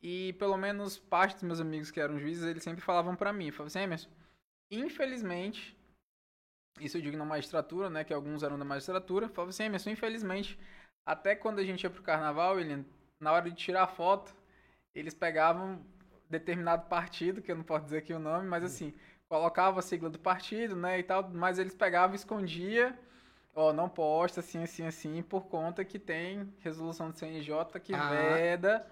[0.00, 3.50] E pelo menos parte dos meus amigos que eram juízes, eles sempre falavam para mim,
[3.50, 4.10] falavam assim, Emerson,
[4.70, 5.76] infelizmente,
[6.80, 10.58] isso eu digo na magistratura, né, que alguns eram da magistratura, falavam assim, Emerson, infelizmente,
[11.06, 12.84] até quando a gente ia pro carnaval, ele,
[13.20, 14.34] na hora de tirar foto,
[14.94, 15.80] eles pegavam
[16.28, 18.94] determinado partido, que eu não posso dizer aqui o nome, mas assim,
[19.28, 22.98] colocava a sigla do partido, né, e tal, mas eles pegavam e escondia,
[23.54, 28.08] ó, não posta assim, assim, assim, por conta que tem resolução do CNJ que ah.
[28.08, 28.86] veda,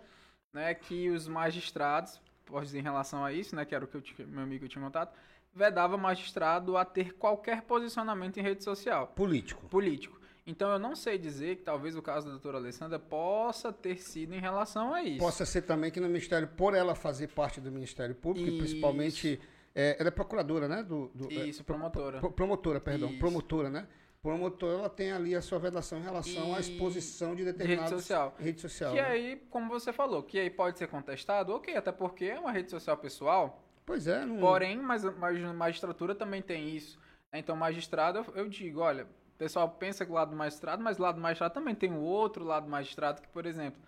[0.52, 3.96] né, que os magistrados, posso dizer em relação a isso, né, que era o que
[3.96, 5.16] eu, meu amigo tinha contato,
[5.54, 9.08] vedava magistrado a ter qualquer posicionamento em rede social.
[9.08, 9.66] Político.
[9.68, 10.19] Político.
[10.50, 14.34] Então eu não sei dizer que talvez o caso da doutora Alessandra possa ter sido
[14.34, 15.18] em relação a isso.
[15.18, 18.56] Possa ser também que no Ministério, por ela fazer parte do Ministério Público, isso.
[18.56, 19.40] e principalmente
[19.72, 20.82] é, ela é procuradora, né?
[20.82, 22.18] Do, do é, Isso, promotora.
[22.18, 23.10] Pro, promotora, perdão.
[23.10, 23.20] Isso.
[23.20, 23.86] Promotora, né?
[24.20, 26.54] Promotora, ela tem ali a sua vedação em relação e...
[26.56, 27.88] à exposição de determinados...
[27.88, 28.34] De rede social.
[28.36, 28.92] Rede social.
[28.92, 29.06] Que né?
[29.06, 32.72] aí, como você falou, que aí pode ser contestado, ok, até porque é uma rede
[32.72, 33.62] social pessoal.
[33.86, 34.26] Pois é.
[34.26, 34.38] Não...
[34.38, 36.98] Porém, mas, mas magistratura também tem isso.
[37.32, 39.06] Então, magistrado, eu, eu digo, olha,
[39.40, 42.00] pessoal pensa que o lado do magistrado, mas o lado do magistrado também tem o
[42.00, 43.80] outro lado do magistrado, que, por exemplo,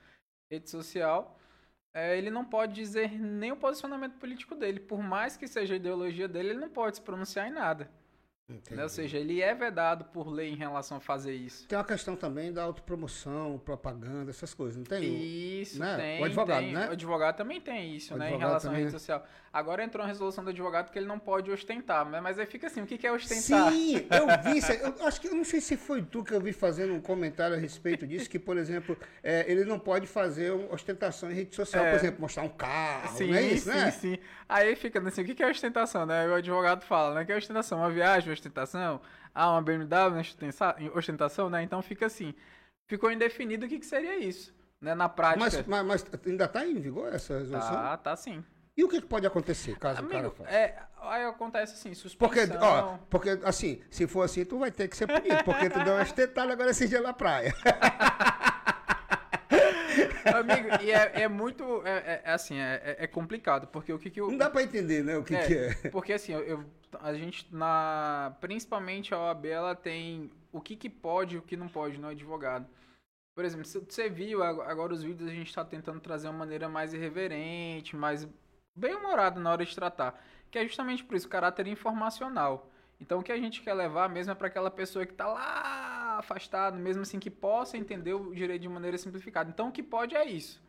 [0.50, 1.38] rede social
[1.94, 4.80] é, ele não pode dizer nem o posicionamento político dele.
[4.80, 7.90] Por mais que seja a ideologia dele, ele não pode se pronunciar em nada.
[8.70, 8.82] Né?
[8.82, 11.68] Ou seja, ele é vedado por lei em relação a fazer isso.
[11.68, 15.60] Tem uma questão também da autopromoção, propaganda, essas coisas, não tem?
[15.60, 15.96] Isso, né?
[15.96, 16.22] tem.
[16.22, 16.72] O advogado, tem.
[16.72, 16.88] né?
[16.88, 18.34] O advogado também tem isso, o né?
[18.34, 18.86] Em relação também...
[18.86, 19.26] à rede social.
[19.52, 22.22] Agora entrou a resolução do advogado que ele não pode ostentar, né?
[22.22, 23.70] mas aí fica assim, o que é ostentar?
[23.70, 24.60] Sim, eu vi,
[24.98, 27.54] eu acho que, eu não sei se foi tu que eu vi fazendo um comentário
[27.54, 31.84] a respeito disso, que, por exemplo, é, ele não pode fazer ostentação em rede social,
[31.84, 31.90] é.
[31.90, 33.90] por exemplo, mostrar um carro, sim, não é isso, sim, né?
[33.90, 34.18] Sim, sim.
[34.48, 36.26] Aí fica assim, o que é ostentação, né?
[36.28, 37.24] O advogado fala, né?
[37.26, 37.78] Que é ostentação?
[37.78, 39.02] Uma viagem, uma ostentação?
[39.34, 40.22] Ah, uma BMW,
[40.94, 41.62] ostentação, né?
[41.62, 42.34] Então fica assim,
[42.86, 44.94] ficou indefinido o que, que seria isso, né?
[44.94, 45.44] Na prática.
[45.44, 47.76] Mas, mas, mas ainda está em vigor essa resolução?
[47.76, 48.42] Ah, tá sim.
[48.76, 50.50] E o que pode acontecer caso Amigo, o cara faça?
[50.50, 52.28] É, aí acontece assim, suspensão...
[52.28, 55.84] Porque, ó, porque, assim, se for assim, tu vai ter que ser punido, porque tu
[55.84, 57.54] deu uma estetada agora esse dia na praia.
[60.24, 64.20] Amigo, e é, é muito, é, é assim, é, é, complicado, porque o que que
[64.20, 64.30] eu...
[64.30, 65.74] Não dá pra entender, né, o que é, que é.
[65.90, 66.64] Porque, assim, eu,
[67.00, 71.56] a gente, na, principalmente a OAB, ela tem o que que pode e o que
[71.58, 72.66] não pode no advogado.
[73.34, 76.92] Por exemplo, você viu agora os vídeos, a gente está tentando trazer uma maneira mais
[76.92, 78.28] irreverente, mais
[78.74, 80.22] bem humorado na hora de tratar.
[80.50, 82.70] Que é justamente por isso, caráter informacional.
[83.00, 86.18] Então o que a gente quer levar mesmo é para aquela pessoa que está lá
[86.18, 89.50] afastado, mesmo assim que possa entender o direito de maneira simplificada.
[89.50, 90.62] Então o que pode é isso.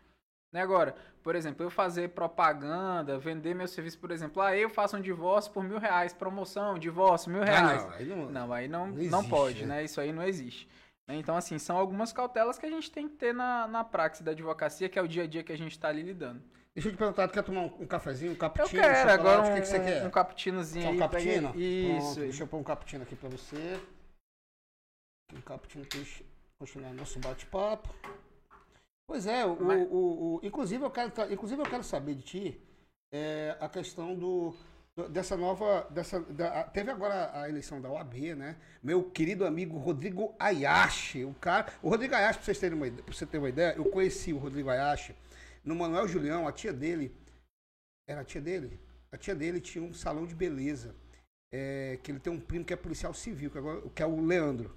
[0.54, 0.62] Né?
[0.62, 5.02] Agora, por exemplo, eu fazer propaganda, vender meu serviço, por exemplo, ah, eu faço um
[5.02, 7.84] divórcio por mil reais, promoção, divórcio, mil reais.
[7.84, 9.84] Ah, não, aí não, não, aí não, não, existe, não pode, né?
[9.84, 10.70] Isso aí não existe.
[11.10, 14.32] Então, assim, são algumas cautelas que a gente tem que ter na, na prática da
[14.32, 16.42] advocacia, que é o dia a dia que a gente está ali lidando.
[16.76, 18.82] Deixa eu te perguntar, tu quer tomar um, um cafezinho, um cappuccino?
[18.82, 20.06] Eu quero, agora um, o que, que você um, quer?
[20.08, 20.96] Um cappuccinozinho aí.
[20.96, 21.56] Um cappuccino?
[21.56, 22.20] Isso.
[22.20, 23.80] deixa eu pôr um cappuccino aqui pra você.
[25.32, 26.00] Um cappuccino pra
[26.58, 27.94] continuar nosso bate-papo.
[29.08, 29.88] Pois é, o, Mas...
[29.92, 32.62] o, o, inclusive, eu quero, inclusive eu quero saber de ti
[33.14, 34.56] é, a questão do,
[35.10, 35.86] dessa nova.
[35.92, 38.56] Dessa, da, teve agora a eleição da OAB, né?
[38.82, 41.24] Meu querido amigo Rodrigo Ayashi.
[41.24, 41.72] O cara.
[41.84, 44.40] O Rodrigo Ayashi, pra vocês terem uma, pra você ter uma ideia, eu conheci o
[44.40, 45.14] Rodrigo Ayashi
[45.64, 47.16] no Manuel Julião, a tia dele.
[48.08, 48.80] Era a tia dele?
[49.14, 50.96] a tia dele tinha um salão de beleza.
[51.52, 54.26] É, que ele tem um primo que é policial civil, que, agora, que é o
[54.26, 54.76] Leandro,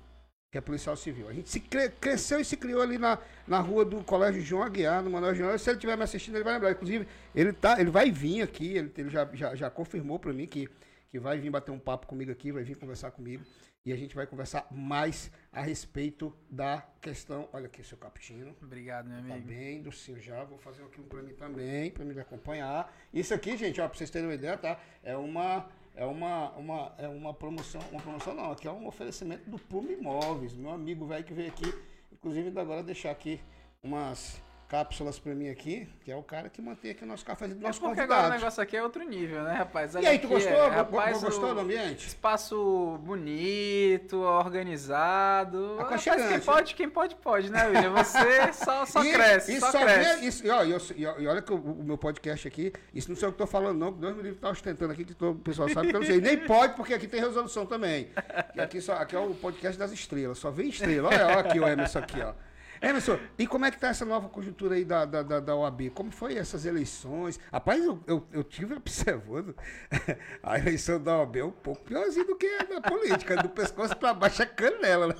[0.52, 1.26] que é policial civil.
[1.26, 4.62] A gente se cre cresceu e se criou ali na, na rua do Colégio João
[4.62, 5.56] Aguiar, no Manuel João.
[5.56, 6.72] Se ele estiver me assistindo, ele vai lembrar.
[6.72, 10.46] Inclusive, ele, tá, ele vai vir aqui, ele, ele já, já, já confirmou para mim
[10.46, 10.68] que,
[11.16, 13.42] que vai vir bater um papo comigo aqui, vai vir conversar comigo.
[13.86, 17.48] E a gente vai conversar mais a respeito da questão.
[17.52, 18.54] Olha aqui, seu cappuccino.
[18.62, 19.48] Obrigado, meu Tá amigo.
[19.48, 20.44] bem, do seu já.
[20.44, 22.92] Vou fazer aqui um pra mim também, pra me acompanhar.
[23.14, 24.78] Isso aqui, gente, ó, pra vocês terem uma ideia, tá?
[25.02, 25.66] É uma.
[25.94, 29.94] É uma, uma, é uma promoção, uma promoção não, aqui é um oferecimento do Plume
[29.94, 31.72] Imóveis, meu amigo velho que veio aqui,
[32.12, 33.40] inclusive ainda agora deixar aqui
[33.82, 37.46] umas cápsulas pra mim aqui, que é o cara que mantém aqui o nosso café
[37.46, 38.40] do É nosso porque agora o convidado.
[38.40, 39.94] negócio aqui é outro nível, né, rapaz?
[39.94, 40.52] E Olha aí, tu gostou?
[40.52, 42.08] é, rapaz, gostou do ambiente?
[42.08, 45.76] Espaço bonito, organizado.
[45.80, 47.90] Aconchegante, quem pode, quem pode, pode, né, William?
[47.92, 50.20] Você só, só E- cresce, e só, só cresce.
[50.20, 53.08] vê- isso- e, ó, e e e olha que o, o meu podcast aqui, isso
[53.08, 55.04] não sei o que eu tô falando, não, que Deus me livre tá ostentando aqui,
[55.04, 56.20] que todo o pessoal sabe que eu não sei.
[56.20, 58.08] Nem pode, porque aqui tem resolução também.
[58.54, 61.08] E aqui, só, aqui é o podcast das estrelas, só vem estrela.
[61.08, 62.32] Olha, olha aqui o Emerson aqui, ó.
[62.80, 65.90] Emerson, e como é que tá essa nova conjuntura aí da, da, da, da OAB?
[65.90, 67.40] Como foi essas eleições?
[67.52, 69.54] Rapaz, eu, eu, eu tive observando
[70.42, 73.96] a eleição da OAB é um pouco piorzinha do que a da política, do pescoço
[73.96, 75.14] pra baixo é canela, né?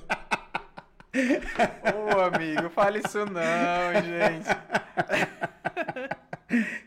[1.94, 4.46] Ô, amigo, fale isso não, gente.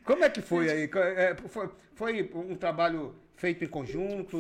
[0.04, 0.90] Como é que foi aí?
[1.16, 4.38] É, foi, foi um trabalho feito em conjunto?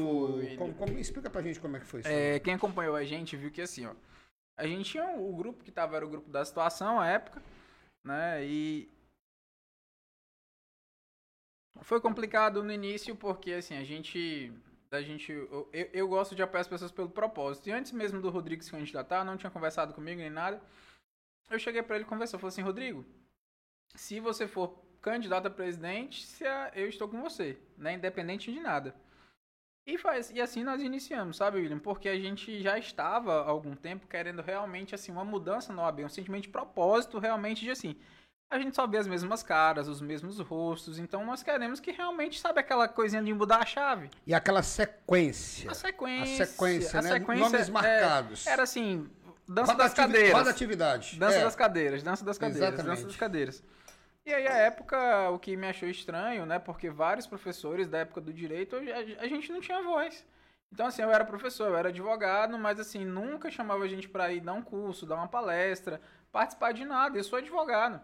[0.57, 2.09] Como, como- explica pra gente como é que foi isso.
[2.09, 3.91] É, quem acompanhou a gente viu que assim, ó.
[4.59, 7.41] A gente tinha o grupo que tava, era o grupo da situação à época,
[8.03, 8.45] né?
[8.45, 8.89] E.
[11.81, 14.51] Foi complicado no início porque, assim, a gente.
[14.91, 17.69] A gente eu, eu- gosto de apoiar as pessoas pelo propósito.
[17.69, 20.59] E antes mesmo do Rodrigo se candidatar, não tinha conversado comigo nem nada.
[21.49, 22.35] Eu cheguei pra ele conversei.
[22.37, 23.05] Eu falei assim: Rodrigo,
[23.95, 26.25] se você for candidato a presidente,
[26.75, 27.93] eu estou com você, né?
[27.93, 28.95] Independente de nada.
[29.93, 31.79] E, faz, e assim nós iniciamos, sabe, William?
[31.79, 36.01] Porque a gente já estava há algum tempo querendo realmente assim uma mudança no OAB,
[36.01, 37.95] um sentimento de propósito realmente de assim.
[38.51, 42.39] A gente só vê as mesmas caras, os mesmos rostos, então nós queremos que realmente,
[42.39, 44.09] sabe aquela coisinha de mudar a chave?
[44.25, 45.69] E aquela sequência.
[45.71, 46.43] A sequência.
[46.43, 47.09] A sequência, a né?
[47.09, 48.47] sequência, Nomes é, marcados.
[48.47, 49.07] Era assim,
[49.47, 50.33] dança das ativi- cadeiras.
[50.33, 51.19] roda atividade.
[51.19, 51.43] Dança É.
[51.43, 52.95] das cadeiras, dança das cadeiras, Exatamente.
[52.95, 53.63] dança das cadeiras.
[54.29, 56.59] E aí, a época, o que me achou estranho, né?
[56.59, 60.23] Porque vários professores da época do direito, a, gente não tinha voz.
[60.71, 64.31] Então, assim, eu era professor, eu era advogado, mas, assim, nunca chamava a gente pra
[64.31, 65.99] ir dar um curso, dar uma palestra,
[66.31, 67.17] participar de nada.
[67.17, 67.99] Eu sou advogado.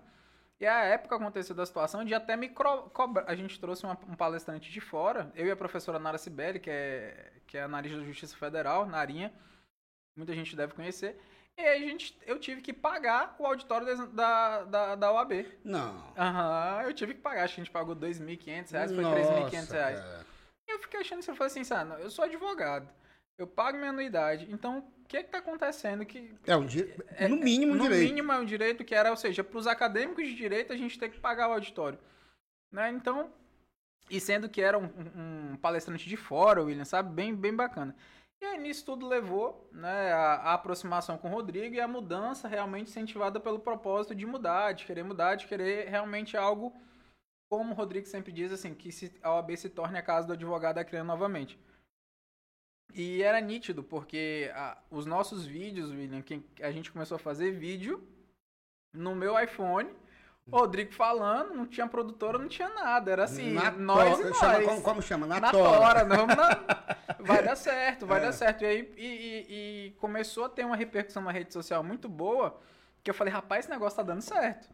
[0.59, 3.25] E a época aconteceu da situação de até me cobrar.
[3.27, 6.71] A gente trouxe uma- um palestrante de fora, eu e a professora Nara Sibeli, que
[6.71, 9.31] é, que é analista da Justiça Federal, Narinha.
[10.17, 11.21] Muita gente deve conhecer.
[11.57, 15.45] E aí a gente, eu tive que pagar o auditório da, da, da, OAB.
[15.63, 16.13] Não.
[16.17, 17.43] Aham, eu tive que pagar.
[17.45, 19.71] Acho que a gente pagou 2.500 reais, foi R$ Nossa, 3.500.
[19.71, 19.99] reais.
[19.99, 20.25] cara.
[20.67, 22.89] E eu fiquei achando isso, eu falei assim, sabe, eu sou advogado,
[23.37, 26.33] eu pago minha anuidade, então o que que tá acontecendo que...
[26.47, 26.83] É um di...
[27.29, 28.09] no mínimo um no direito.
[28.09, 30.97] mínimo é um direito que era, ou seja, para os acadêmicos de direito a gente
[30.97, 31.99] tem que pagar o auditório.
[32.73, 32.89] Né?
[32.89, 33.31] Então,
[34.09, 37.13] e sendo que era um, um- um palestrante de fora, William, sabe?
[37.13, 37.95] Bem, bem bacana.
[38.45, 42.47] E aí nisso tudo levou né, a, a aproximação com o Rodrigo e a mudança
[42.47, 46.71] realmente incentivada pelo propósito de mudar, de querer mudar, de querer realmente algo,
[47.49, 50.33] como o Rodrigo sempre diz, assim, que se, a OAB se torne a casa do
[50.33, 51.57] advogado a criando novamente.
[52.93, 57.49] E era nítido, porque a- os nossos vídeos, William, que a gente começou a fazer
[57.49, 58.07] vídeo
[58.93, 59.89] no meu iPhone,
[60.51, 63.11] Rodrigo falando, não tinha produtora, não tinha nada.
[63.11, 64.37] Era assim, Na nós to- e nós.
[64.37, 65.25] chama- como, como chama?
[65.27, 65.77] Na, Na tora.
[65.77, 66.95] tora, vamos na...
[67.19, 68.25] Vai dar certo, vai É.
[68.25, 68.63] dar certo.
[68.63, 72.59] E aí e, e- e começou a ter uma repercussão na rede social muito boa,
[73.03, 74.69] que eu falei, rapaz, esse negócio tá dando certo.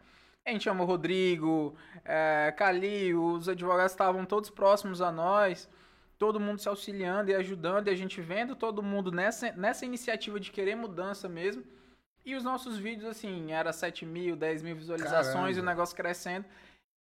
[0.45, 5.69] A gente chamou o Rodrigo, é, Cali, os advogados estavam todos próximos a nós,
[6.17, 10.37] todo mundo se auxiliando e ajudando, e a gente vendo todo mundo nessa, nessa iniciativa
[10.37, 11.63] de querer mudança mesmo.
[12.25, 15.71] E os nossos vídeos, assim, era 7 mil, 10 mil visualizações, e o Caramba.
[15.71, 16.45] negócio crescendo.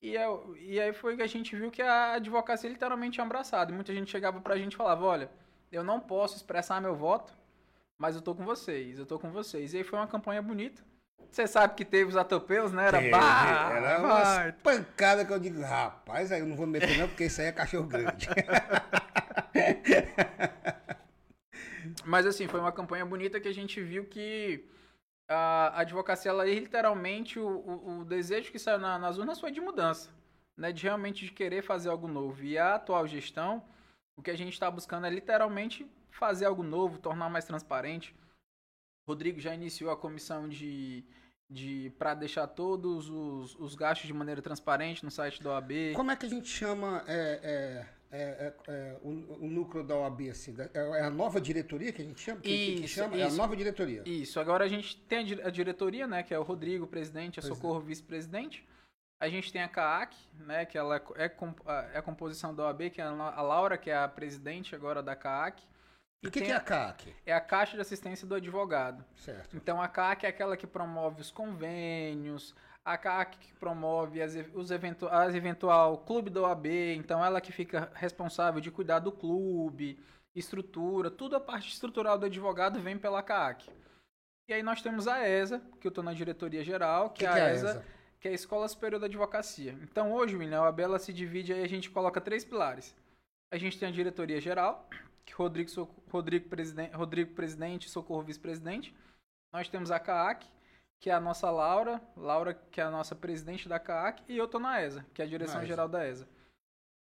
[0.01, 3.75] E, eu- e aí foi que a gente viu que a advocacia literalmente tinha abraçado.
[3.75, 5.29] Muita gente chegava pra gente e falava, olha,
[5.73, 7.33] eu não posso expressar meu voto,
[8.01, 9.75] mas eu tô com vocês, eu tô com vocês.
[9.75, 10.81] E aí foi uma campanha bonita.
[11.29, 12.87] Você sabe que teve os atropelos, né?
[12.87, 14.47] Era Teve, bah, Era vai.
[14.49, 17.41] umas pancadas que eu digo, rapaz, aí eu não vou me meter não, porque isso
[17.41, 18.29] aí é cachorro grande.
[22.05, 24.65] Mas assim, foi uma campanha bonita que a gente viu que
[25.29, 29.61] a advocacia, ela literalmente, o, o, o desejo que saiu na- nas urnas foi de
[29.61, 30.11] mudança,
[30.57, 30.73] né?
[30.73, 32.43] De realmente de querer fazer algo novo.
[32.43, 33.63] E a atual gestão,
[34.17, 38.15] o que a gente está buscando é literalmente fazer algo novo, tornar mais transparente.
[39.07, 41.05] Rodrigo já iniciou a comissão de,
[41.49, 45.95] de para deixar todos os, os gastos de maneira transparente no site da OAB.
[45.95, 49.09] Como é que a gente chama é, é, é, é, é, o,
[49.45, 50.57] o, núcleo da OAB, assim?
[50.73, 52.41] É a nova diretoria que a gente chama?
[52.41, 53.17] Que, isso, que chama?
[53.17, 53.25] Isso.
[53.25, 54.03] É a nova diretoria.
[54.07, 56.23] Isso, agora a gente tem a diretoria, né?
[56.23, 58.67] Que é o Rodrigo, presidente, a Socorro, vice-presidente.
[59.21, 60.65] A gente tem a CAAC, né?
[60.65, 61.31] Que ela é,
[61.93, 65.15] é a composição da OAB, que é a Laura, que é a presidente agora da
[65.15, 65.63] CAAC.
[66.23, 67.15] E o que, que, é a CAC?
[67.25, 69.05] É a Caixa de Assistência do Advogado.
[69.17, 69.57] Certo.
[69.57, 72.55] Então a CAC é aquela que promove os convênios,
[72.93, 77.53] a CAC que promove as, os eventu as eventual clube da OAB, então ela que
[77.53, 79.99] fica responsável de cuidar do clube,
[80.35, 83.69] estrutura, tudo a parte estrutural do advogado vem pela CAC.
[84.49, 87.29] E aí nós temos a ESA, que eu estou na diretoria geral, que, que é
[87.29, 87.85] a, que é ESA, ESA,
[88.21, 89.77] que é a Escola Superior da Advocacia.
[89.83, 92.97] Então hoje, William, a OAB ela se divide aí, a gente coloca três pilares.
[93.51, 94.89] A gente tem a diretoria geral,
[95.27, 95.71] que Rodrigo,
[96.11, 98.95] Rodrigo, presidente, Rodrigo presidente, Socorro vice-presidente.
[99.53, 100.47] Nós temos a CAAC,
[101.01, 104.47] que é a nossa Laura, Laura que é a nossa presidente da CAAC, e eu
[104.47, 106.29] estou na ESA, que é a direção geral da ESA.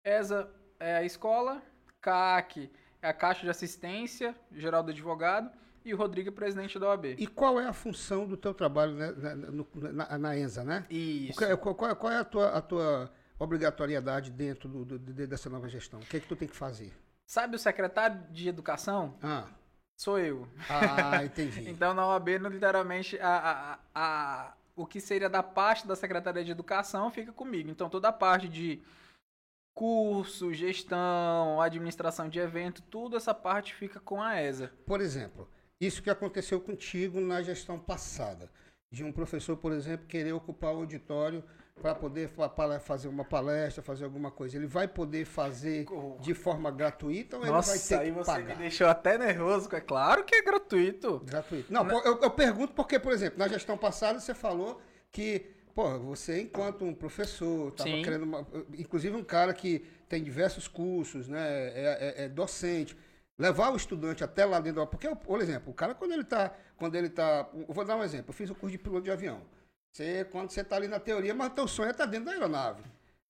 [0.04, 1.62] ESA é a escola,
[2.00, 5.50] CAAC é a Caixa de Assistência Geral do Advogado,
[5.84, 7.16] e o Rodrigo é presidente da OAB.
[7.18, 10.86] E qual é a função do teu trabalho né, na, na, na, ESA, né?
[10.88, 11.38] Isso.
[11.58, 15.98] Qual, qual, qual é a tua, a tua obrigatoriedade dentro do, do, dessa nova gestão?
[15.98, 16.92] O que é que tu tem que fazer?
[17.26, 19.16] Sabe o secretário de educação?
[19.22, 19.48] Ah.
[19.98, 20.48] Sou eu.
[20.68, 21.68] Ah, entendi.
[21.68, 26.50] então na OAB, literalmente, a, a, a, o que seria da parte da Secretaria de
[26.50, 27.70] Educação fica comigo.
[27.70, 28.82] Então toda a parte de
[29.74, 34.72] curso, gestão, administração de evento, tudo essa parte fica com a ESA.
[34.86, 35.48] Por exemplo,
[35.80, 38.50] isso que aconteceu contigo na gestão passada,
[38.92, 41.42] de um professor, por exemplo, querer ocupar o auditório
[41.82, 42.30] para poder
[42.80, 44.56] fazer uma palestra, fazer alguma coisa.
[44.56, 45.84] Ele vai poder fazer
[46.20, 48.56] de forma gratuita ou Nossa, ele vai ter aí que você pagar?
[48.56, 49.68] me deixou até nervoso.
[49.74, 51.20] É claro que é gratuito.
[51.26, 51.72] Gratuito.
[51.72, 56.42] Não, eu, eu pergunto porque, por exemplo, na gestão passada você falou que Pô, você
[56.42, 58.46] enquanto um professor, estava querendo uma,
[58.78, 61.72] inclusive um cara que tem diversos cursos, né, é,
[62.18, 62.94] é, é, docente,
[63.38, 66.94] levar o estudante até lá dentro, porque por exemplo, o cara quando ele está, quando
[66.94, 69.40] ele tá, vou dar um exemplo, eu fiz o curso de piloto de avião.
[69.92, 72.26] Você, quando você está ali na teoria, mas o teu sonho é estar tá dentro
[72.26, 72.82] da aeronave.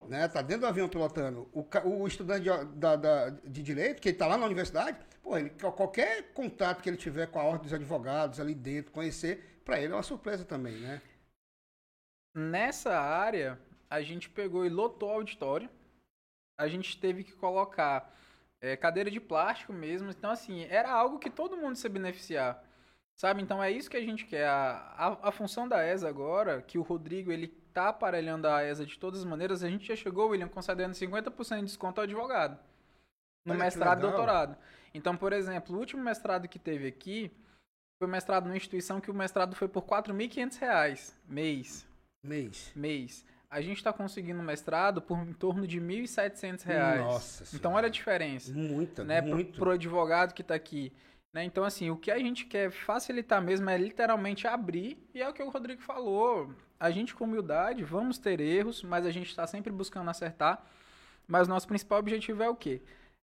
[0.08, 0.28] Né?
[0.28, 1.48] Tá dentro do avião pilotando.
[1.52, 5.50] O, o estudante de, da, da, de direito, que está lá na universidade, pô, ele,
[5.50, 9.92] qualquer contato que ele tiver com a ordem dos advogados ali dentro, conhecer, para ele
[9.92, 11.02] é uma surpresa também, né?
[12.34, 13.58] Nessa área,
[13.90, 15.68] a gente pegou e lotou o auditório.
[16.58, 18.14] A gente teve que colocar
[18.60, 20.10] é, cadeira de plástico mesmo.
[20.10, 22.64] Então, assim, era algo que todo mundo se beneficiar.
[23.16, 23.42] Sabe?
[23.42, 24.46] Então é isso que a gente quer.
[24.46, 28.84] A, a, a, função da ESA agora, que o Rodrigo ele tá aparelhando a ESA
[28.84, 32.58] de todas as maneiras, a gente já chegou, William, concedendo 50% de desconto ao advogado.
[33.44, 34.56] No Olha, mestrado e doutorado.
[34.94, 37.30] Então, por exemplo, o último mestrado que teve aqui
[38.00, 41.86] foi mestrado numa instituição que o mestrado foi por R$ 4.500 mês.
[42.22, 42.72] Mês.
[42.74, 43.24] Mês.
[43.50, 46.98] A gente está conseguindo mestrado por em torno de R$ 1.700.
[46.98, 48.52] Nossa Então, olha a diferença.
[48.52, 49.20] Muita, né?
[49.20, 49.58] muito.
[49.58, 50.92] Para o advogado que está aqui.
[51.32, 51.44] Né?
[51.44, 55.32] Então, assim, o que a gente quer facilitar mesmo é literalmente abrir, e é o
[55.32, 56.54] que o Rodrigo falou.
[56.78, 60.64] A gente, com humildade, vamos ter erros, mas a gente está sempre buscando acertar.
[61.26, 62.82] Mas nosso principal objetivo é o quê?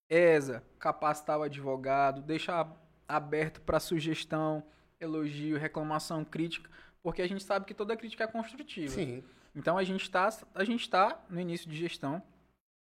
[0.09, 2.67] ESA, capacitar o advogado, deixar
[3.07, 4.63] aberto para sugestão,
[4.99, 6.69] elogio, reclamação, crítica,
[7.03, 8.93] porque a gente sabe que toda crítica é construtiva.
[8.93, 9.23] Sim.
[9.55, 12.21] Então a gente está a gente tá no início de gestão,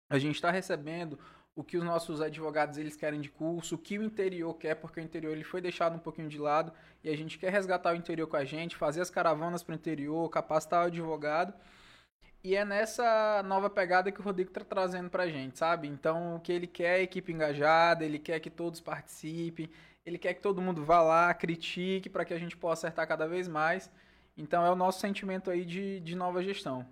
[0.09, 1.19] a gente está recebendo
[1.59, 5.01] o que os nossos advogados eles querem de curso, o que o interior quer, porque
[5.01, 6.71] o interior ele foi deixado um pouquinho de lado
[7.03, 9.75] e a gente quer resgatar o interior com a gente, fazer as caravanas para o
[9.75, 11.53] interior, capacitar o advogado.
[12.41, 15.89] E é nessa nova pegada que o Rodrigo está trazendo para a gente, sabe?
[15.89, 19.69] Então, o que ele quer é equipe engajada, ele quer que todos participem,
[20.05, 23.27] ele quer que todo mundo vá lá, critique, para que a gente possa acertar cada
[23.27, 23.91] vez mais.
[24.37, 26.87] Então, é o nosso sentimento aí de, de nova gestão.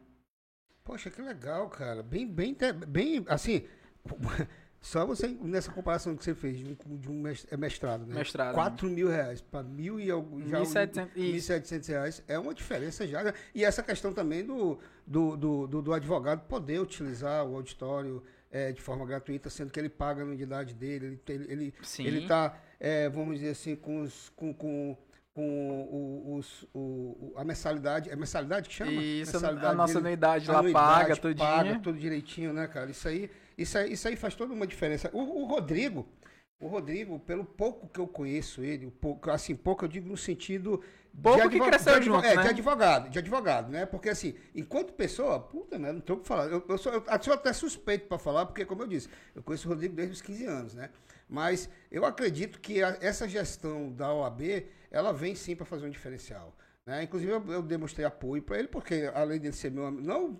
[0.83, 2.03] Poxa, que legal, cara.
[2.03, 2.53] Bem, bem,
[2.85, 3.65] bem, assim,
[4.81, 8.15] só você, nessa comparação que você fez de um, de um é mestrado, né?
[8.15, 8.53] Mestrado.
[8.53, 10.39] 4 mil reais para mil e algum.
[10.39, 13.23] 1.700 reais é uma diferença já.
[13.23, 13.33] Né?
[13.53, 18.71] E essa questão também do, do, do, do, do advogado poder utilizar o auditório é,
[18.71, 23.09] de forma gratuita, sendo que ele paga a anuidade dele, ele ele, ele está, é,
[23.09, 24.29] vamos dizer assim, com os.
[24.35, 24.97] Com, com,
[25.33, 28.91] com os, o, a mensalidade, é mensalidade que chama?
[28.91, 32.89] Isso, mensalidade a nossa dele, anuidade lá paga, tudo Paga tudo direitinho, né, cara?
[32.89, 35.09] Isso aí isso aí, isso aí faz toda uma diferença.
[35.13, 36.07] O, o Rodrigo,
[36.59, 40.81] o Rodrigo, pelo pouco que eu conheço ele, pouco, assim, pouco eu digo no sentido
[41.21, 42.41] pouco de, advogado, que cresceu de, junto, é, né?
[42.43, 43.85] de advogado, de advogado, né?
[43.85, 45.91] Porque assim, enquanto pessoa, puta, né?
[45.91, 46.45] Não tenho o que falar.
[46.45, 49.67] Eu, eu, sou, eu sou até suspeito para falar, porque como eu disse, eu conheço
[49.67, 50.89] o Rodrigo desde os 15 anos, né?
[51.27, 55.89] Mas eu acredito que a, essa gestão da OAB, ela vem sim para fazer um
[55.89, 56.55] diferencial.
[56.85, 57.03] Né?
[57.03, 60.37] Inclusive eu, eu demonstrei apoio para ele, porque além dele ser meu amigo, não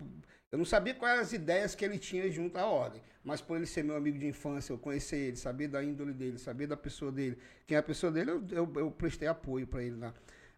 [0.52, 3.58] Eu não sabia quais eram as ideias que ele tinha junto à ordem, mas por
[3.58, 6.78] ele ser meu amigo de infância, eu conhecer ele, saber da índole dele, saber da
[6.78, 10.14] pessoa dele, quem é a pessoa dele, eu, eu, eu prestei apoio para ele na,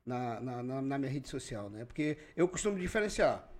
[0.06, 1.86] na, na, na, minha rede social, né?
[1.86, 3.52] Porque eu costumo diferenciar,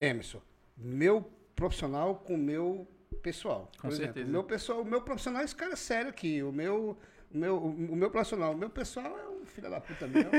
[0.00, 0.40] Emerson,
[0.76, 1.22] meu
[1.56, 2.86] profissional com meu
[3.22, 3.70] pessoal.
[3.80, 4.28] Com exemplo, certeza.
[4.28, 6.96] o meu pessoal, o meu profissional é esse cara sério aqui, o meu
[7.32, 10.30] o meu, o meu profissional, o meu pessoal é filho da puta mesmo.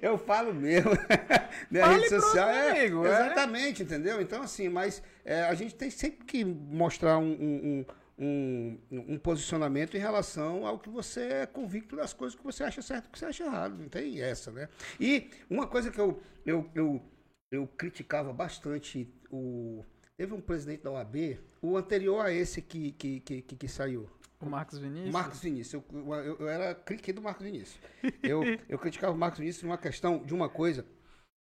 [0.00, 0.90] eu falo mesmo.
[1.70, 2.70] Minha Fale rede social é.
[2.70, 3.10] amigo, é.
[3.10, 4.20] exatamente, entendeu?
[4.20, 7.84] Então, assim, mas é, a gente tem sempre que mostrar um, um,
[8.18, 12.82] um, um posicionamento em relação ao que você é convicto das coisas que você acha
[12.82, 13.76] certo e que você acha errado.
[13.76, 14.68] Não tem essa, né?
[15.00, 17.02] E uma coisa que eu, eu, eu,
[17.50, 19.84] eu criticava bastante o.
[20.16, 24.08] Teve um presidente da OAB, o anterior a esse que, que, que, que, que saiu.
[24.44, 25.12] O Marcos Vinícius?
[25.12, 25.82] Marcos Vinícius.
[25.92, 27.78] Eu, eu, eu era crítico do Marcos Vinícius.
[28.22, 30.86] Eu, eu criticava o Marcos Vinícius numa questão de uma coisa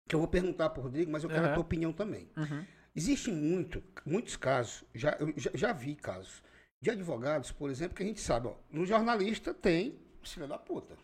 [0.09, 1.55] que eu vou perguntar para o Rodrigo, mas eu quero a Aham.
[1.55, 2.28] tua opinião também.
[2.36, 2.64] Uhum.
[2.94, 6.42] Existem muito, muitos casos, já, eu já, já vi casos,
[6.80, 10.57] de advogados, por exemplo, que a gente sabe, ó, no jornalista tem os filhos da
[10.59, 10.97] puta.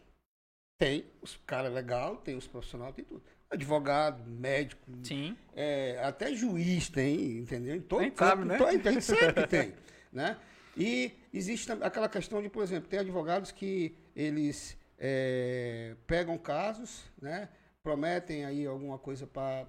[0.79, 3.23] Tem os caras legal, tem os profissionais, tem tudo.
[3.51, 5.37] Advogado, médico, Sim.
[5.55, 7.77] é, até juiz tem, entendeu?
[7.77, 8.57] Em todo canto, sabe, né?
[8.57, 9.75] todo- a gente sabe que tem,
[10.11, 10.39] né?
[10.77, 17.49] E existe aquela questão de, por exemplo, tem advogados que eles é, pegam casos, né?
[17.83, 19.67] Prometem aí alguma coisa para,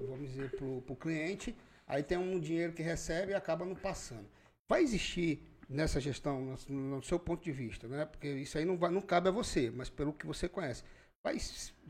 [0.00, 4.28] vamos dizer, para o cliente, aí tem um dinheiro que recebe e acaba não passando.
[4.68, 8.04] Vai existir nessa gestão, no, seu ponto de vista, né?
[8.04, 10.84] Porque isso aí não, vai, não cabe a você, mas pelo que você conhece.
[11.22, 11.36] Vai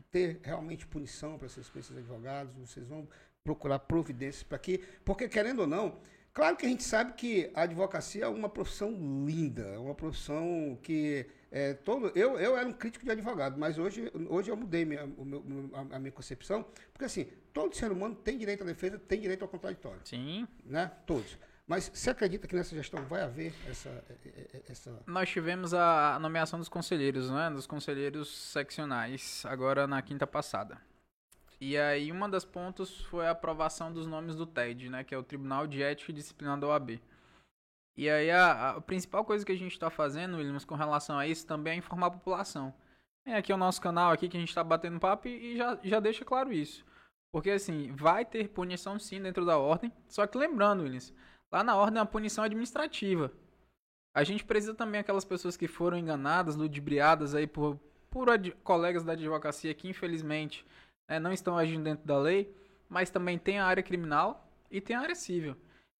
[0.09, 2.53] ter realmente punição para esses, esses advogados?
[2.55, 3.07] Vocês vão
[3.43, 4.79] procurar providências para que.
[5.05, 5.99] Porque, querendo ou não,
[6.33, 8.91] claro que a gente sabe que a advocacia é uma profissão
[9.25, 11.25] linda, é uma profissão que.
[11.51, 15.01] É, todo, eu, eu era um crítico de advogado, mas hoje, hoje eu mudei minha,
[15.73, 16.63] a, a minha concepção,
[16.93, 20.47] porque assim, todo ser humano tem direito à defesa, tem direito ao contraditório Sim.
[20.63, 20.91] né?
[21.07, 21.37] Todos.
[21.69, 24.03] Mas você acredita que nessa gestão vai haver essa.
[24.67, 25.03] essa...
[25.05, 27.51] Nós tivemos a nomeação dos conselheiros, né?
[27.51, 30.81] Dos conselheiros seccionais, agora na quinta passada.
[31.61, 35.03] E aí, uma das pontos foi a aprovação dos nomes do TED, né?
[35.03, 37.01] Que é o Tribunal de Ética e Disciplina da OAB.
[37.97, 41.27] E aí, a, a principal coisa que a gente está fazendo, Williams, com relação a
[41.27, 42.73] isso, também é informar a população.
[43.25, 45.99] É aqui o nosso canal aqui que a gente está batendo papo e, já, já
[45.99, 46.85] deixa claro isso.
[47.29, 49.91] Porque, assim, vai ter punição sim dentro da ordem.
[50.07, 51.13] Só que lembrando, Williams,
[51.51, 53.33] lá na ordem é uma punição administrativa.
[54.15, 57.77] A gente precisa também aquelas pessoas que foram enganadas, ludibriadas aí por,
[58.09, 58.27] por
[58.63, 60.65] colegas da advocacia que infelizmente
[61.09, 62.53] né, não estão agindo dentro da lei,
[62.87, 65.55] mas também tem a área criminal e tem a área civil.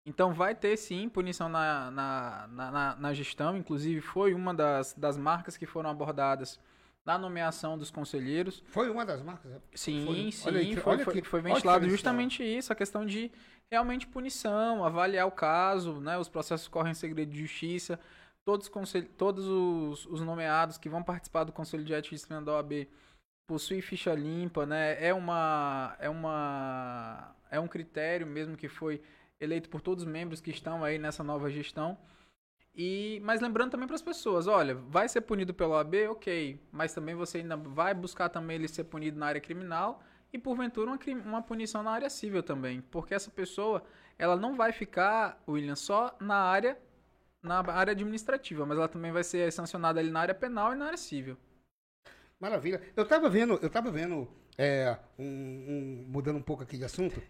[0.05, 5.17] Então vai ter sim punição na, na, na, na- gestão, inclusive foi uma das, das
[5.17, 6.59] marcas que foram abordadas
[7.05, 8.63] na nomeação dos conselheiros.
[8.67, 9.51] Foi uma das marcas?
[9.73, 10.31] Sim, Foi.
[10.31, 13.31] sim, Olha foi, olha foi, que- foi ventilado justamente isso, a questão de
[13.71, 16.17] realmente punição, avaliar o caso, né?
[16.17, 17.99] Os processos correm em segredo de justiça,
[18.43, 18.71] todos,
[19.17, 22.87] todos os, os nomeados que vão participar do Conselho de Ética e Disciplina da OAB
[23.49, 25.03] possuem ficha limpa, né?
[25.03, 29.01] É uma é uma é um critério mesmo que foi
[29.41, 31.97] eleito por todos os membros que estão aí nessa nova gestão.
[32.75, 36.93] E, mas lembrando também para as pessoas, olha, vai ser punido pela OAB, ok, mas
[36.93, 40.99] também você ainda vai buscar também ele ser punido na área criminal e porventura uma,
[41.25, 43.83] uma punição na área civil também, porque essa pessoa
[44.17, 46.77] ela não vai ficar, William, só na área
[47.41, 50.85] na área administrativa, mas ela também vai ser sancionada ali na área penal e na
[50.85, 51.37] área civil.
[52.39, 52.81] Maravilha.
[52.95, 54.27] Eu tava vendo, eu tava vendo,
[54.57, 57.21] é, um, um- mudando um pouco aqui de assunto,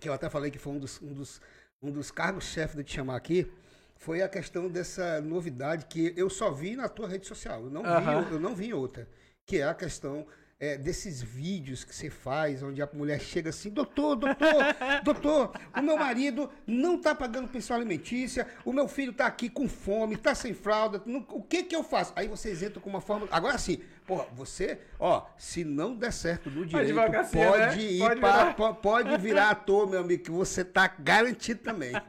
[0.00, 1.40] que eu até falei que foi um dos, um dos,
[1.82, 3.50] um dos cargos-chefe de te chamar aqui,
[3.98, 7.64] foi a questão dessa novidade que eu só vi na tua rede social.
[7.64, 8.28] Eu não, vi, Aham.
[8.30, 9.08] eu não vi em outra.
[9.46, 10.26] Que é a questão
[10.58, 14.54] é, desses vídeos que você faz, onde a mulher chega assim, doutor, doutor,
[15.04, 19.68] doutor, o meu marido não tá pagando pensão alimentícia, o meu filho tá aqui com
[19.68, 22.12] fome, tá sem fralda, não- o que que eu faço?
[22.16, 23.28] Aí vocês entram com uma forma...
[23.30, 27.76] Agora sim, porra, você, ó, se não der certo no direito, pode né?
[27.82, 28.54] ir Pode virar.
[28.56, 31.92] po- pode virar ator, meu amigo, que você tá garantido também.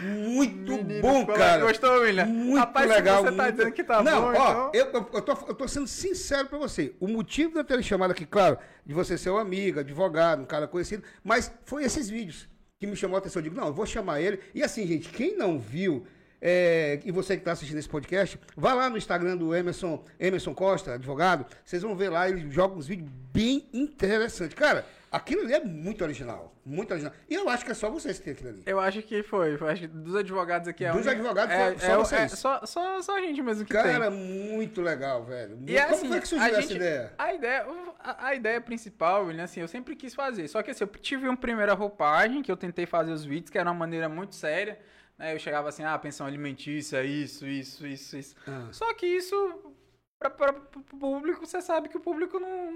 [0.00, 1.64] Muito Menino, bom, cara.
[1.64, 2.26] Gostou, William?
[2.26, 3.22] Muito Rapaz, legal.
[3.22, 5.66] você tá muito- dizendo que tá Não, bom, ó, então- eu, eu, tô, eu tô
[5.68, 6.94] sendo sincero pra você.
[7.00, 10.46] O motivo de eu ter chamado aqui, claro, de você ser um amigo, advogado, um
[10.46, 12.46] cara conhecido, mas foi esses vídeos
[12.78, 13.40] que me chamou a atenção.
[13.40, 14.40] Eu digo, não, eu vou chamar ele.
[14.54, 16.06] E assim, gente, quem não viu,
[16.46, 20.54] é, e você que está assistindo esse podcast, vá lá no Instagram do Emerson, Emerson
[20.54, 21.46] Costa, advogado.
[21.64, 24.54] Vocês vão ver lá, ele joga uns vídeos bem interessantes.
[24.54, 26.54] Cara, aquilo ali é muito original.
[26.62, 27.14] Muito original.
[27.30, 28.62] E eu acho que é só vocês que tem aquilo ali.
[28.66, 29.54] Eu acho que foi.
[29.58, 32.20] Eu acho que dos advogados aqui é Dos advogados, é, só é, vocês.
[32.20, 34.18] é só, só, só a gente mesmo que Cara, tem.
[34.18, 35.58] muito legal, velho.
[35.66, 37.12] E é Como assim, foi que surgiu a essa gente- ideia?
[37.16, 37.66] A ideia,
[38.00, 40.46] a, a ideia principal, William, assim, eu sempre quis fazer.
[40.48, 43.56] Só que assim, eu tive uma primeira roupagem que eu tentei fazer os vídeos, que
[43.58, 44.78] era uma maneira muito séria.
[45.18, 45.34] Né?
[45.34, 48.36] Eu chegava assim, ah, pensão alimentícia, isso, isso, isso, isso.
[48.46, 48.68] Ah.
[48.72, 49.74] Só que isso,
[50.18, 52.72] para o público, você sabe que o público não,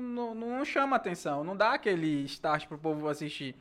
[0.00, 3.54] não, não, chama atenção, não dá aquele start pro povo assistir.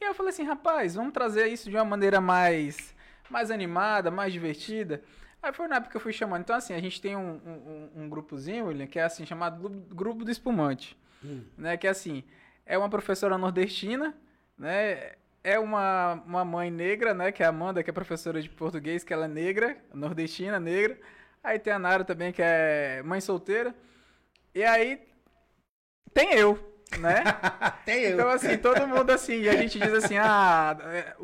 [0.00, 2.94] E aí eu falei assim, rapaz, vamos trazer isso de uma maneira mais,
[3.28, 5.02] mais animada, mais divertida.
[5.42, 6.42] Aí foi na época que eu fui chamando.
[6.42, 9.94] Então, assim, a gente tem um, um, um grupozinho, William, que é assim, chamado Grupo-
[9.94, 10.96] Grupo do Espumante.
[11.24, 11.44] Hum.
[11.56, 11.76] Né?
[11.76, 12.24] Que é assim,
[12.66, 14.16] é uma professora nordestina,
[14.56, 15.14] né?
[15.48, 17.32] É uma, uma mãe negra, né?
[17.32, 21.00] Que é a Amanda, que é professora de português, que ela é negra, nordestina, negra.
[21.42, 23.74] Aí tem a Nara também, que é mãe solteira.
[24.54, 25.00] E aí
[26.12, 26.58] tem eu,
[26.96, 27.22] né?
[27.84, 28.14] Tem eu.
[28.14, 31.14] Então, assim, todo mundo assim, e a gente diz assim, ah, é,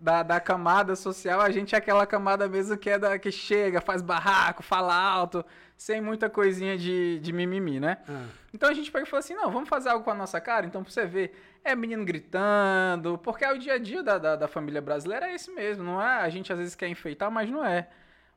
[0.00, 3.80] da, da camada social, a gente é aquela camada mesmo que é da que chega,
[3.80, 5.44] faz barraco, fala alto,
[5.76, 7.98] sem muita coisinha de, de mimimi, né?
[8.08, 8.24] Ah.
[8.52, 10.64] Então a gente pegou e falou assim, não, vamos fazer algo com a nossa cara?
[10.64, 14.36] Então, pra você ver, é menino gritando, porque é o dia a dia da, da,
[14.36, 16.20] da família brasileira é esse mesmo, não é?
[16.20, 17.88] A gente às vezes quer enfeitar, mas não é.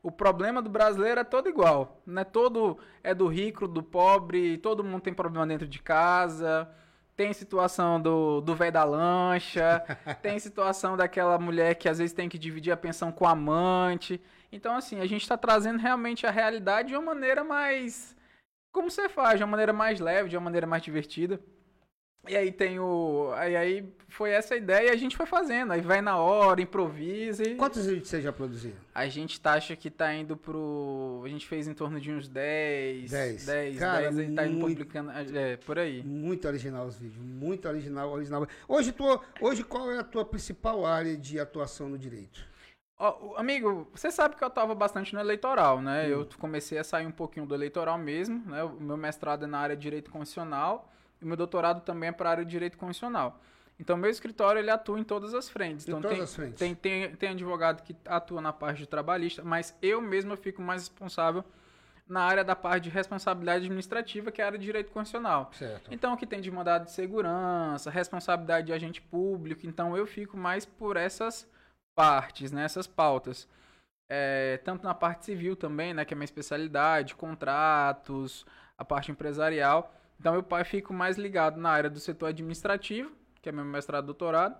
[0.01, 2.23] O problema do brasileiro é todo igual, né?
[2.23, 6.69] Todo é do rico, do pobre, todo mundo tem problema dentro de casa,
[7.15, 9.83] tem situação do do velho da lancha,
[10.21, 14.21] tem situação daquela mulher que às vezes tem que dividir a pensão com o amante.
[14.51, 18.15] Então, assim, a gente está trazendo realmente a realidade de uma maneira mais.
[18.71, 21.41] Como você faz, de uma maneira mais leve, de uma maneira mais divertida.
[22.27, 23.31] E aí tem o.
[23.35, 25.71] Aí, aí foi essa a ideia e a gente foi fazendo.
[25.73, 27.55] Aí vai na hora, improvisa e.
[27.55, 28.73] Quantos vídeos você já produziu?
[28.93, 31.21] A gente tá, acha que tá indo pro.
[31.25, 33.11] A gente fez em torno de uns 10.
[33.11, 33.45] Dez.
[33.45, 35.11] 10, Cara, 10 aí tá indo muito- publicando.
[35.37, 36.03] É, por aí.
[36.03, 38.47] Muito original os vídeos, muito original, original.
[38.67, 42.45] Hoje, tu, hoje qual é a tua principal área de atuação no direito?
[42.99, 46.07] Ó, o- amigo, você sabe que eu atuava bastante no eleitoral, né?
[46.07, 46.09] Hum.
[46.09, 48.63] Eu comecei a sair um pouquinho do eleitoral mesmo, né?
[48.63, 50.91] O meu mestrado é na área de direito constitucional
[51.21, 53.39] e meu doutorado também é para a área de direito constitucional.
[53.79, 55.87] Então, meu escritório ele atua em todas as frentes.
[55.87, 56.59] Em Então, tem, as frentes.
[56.59, 60.61] Tem, tem, tem advogado que atua na parte de trabalhista, mas eu mesmo eu fico
[60.61, 61.43] mais responsável
[62.07, 65.51] na área da parte de responsabilidade administrativa, que é a área de direito constitucional.
[65.53, 65.93] Certo.
[65.93, 70.37] Então, o que tem de mandado de segurança, responsabilidade de agente público, então eu fico
[70.37, 71.47] mais por essas
[71.93, 73.47] partes, né, essas pautas.
[74.09, 78.45] É, tanto na parte civil também, né, que é minha especialidade, contratos,
[78.77, 79.93] a parte empresarial.
[80.19, 83.11] Então, eu pai fico mais ligado na área do setor administrativo,
[83.41, 84.59] que é meu mestrado e doutorado,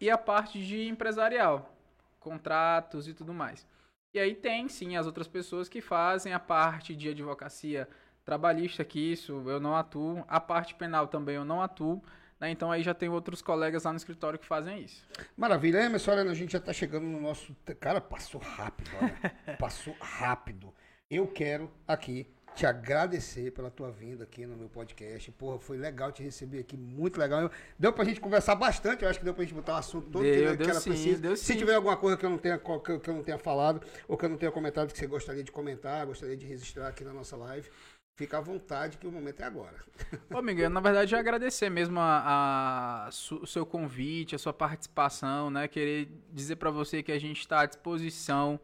[0.00, 1.74] e a parte de empresarial,
[2.20, 3.66] contratos e tudo mais.
[4.12, 7.88] E aí tem sim as outras pessoas que fazem a parte de advocacia
[8.24, 12.02] trabalhista, que isso eu não atuo, a parte penal também eu não atuo,
[12.38, 12.50] né?
[12.50, 15.04] Então aí já tem outros colegas lá no escritório que fazem isso.
[15.36, 17.54] Maravilha, Emerson, olha, a gente já tá chegando no nosso.
[17.80, 19.56] Cara, passou rápido, olha.
[19.58, 20.72] passou rápido.
[21.10, 25.30] Eu quero aqui te agradecer pela tua vinda aqui no meu podcast.
[25.32, 27.50] Porra, foi legal te receber aqui, muito legal.
[27.78, 30.22] Deu pra gente conversar bastante, eu acho que deu pra gente botar o assunto todo
[30.22, 31.20] Deu, que, que deu era sim, preciso.
[31.20, 31.56] deu Se sim.
[31.58, 34.16] tiver alguma coisa que eu, não tenha, que, eu- que eu não tenha falado, ou
[34.16, 37.12] que eu não tenha comentado que você gostaria de comentar, gostaria de registrar aqui na
[37.12, 37.68] nossa live,
[38.16, 39.76] fica à vontade que o momento é agora.
[40.32, 44.52] Ô, Miguel, na verdade, eu agradecer mesmo a, a su- o seu convite, a sua
[44.52, 45.66] participação, né?
[45.66, 48.60] Querer dizer para você que a gente está à disposição.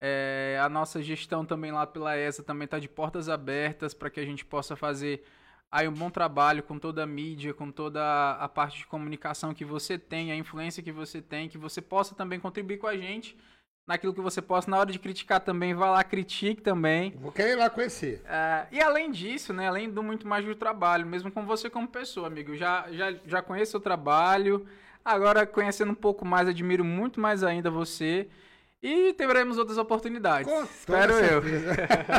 [0.00, 4.20] É, a nossa gestão também lá pela ESA também está de portas abertas para que
[4.20, 5.24] a gente possa fazer
[5.70, 9.64] aí um bom trabalho com toda a mídia, com toda a parte de comunicação que
[9.64, 13.36] você tem, a influência que você tem, que você possa também contribuir com a gente
[13.86, 14.70] naquilo que você possa.
[14.70, 17.12] Na hora de criticar também, vá lá, critique também.
[17.16, 18.22] Vou querer ir lá conhecer.
[18.26, 21.88] É, e além disso, né, além do muito mais do trabalho, mesmo com você como
[21.88, 24.66] pessoa, amigo, eu já, já, já conheço o trabalho,
[25.04, 28.28] agora conhecendo um pouco mais, admiro muito mais ainda você
[28.86, 30.50] e teremos outras oportunidades.
[30.52, 31.42] Com Espero eu.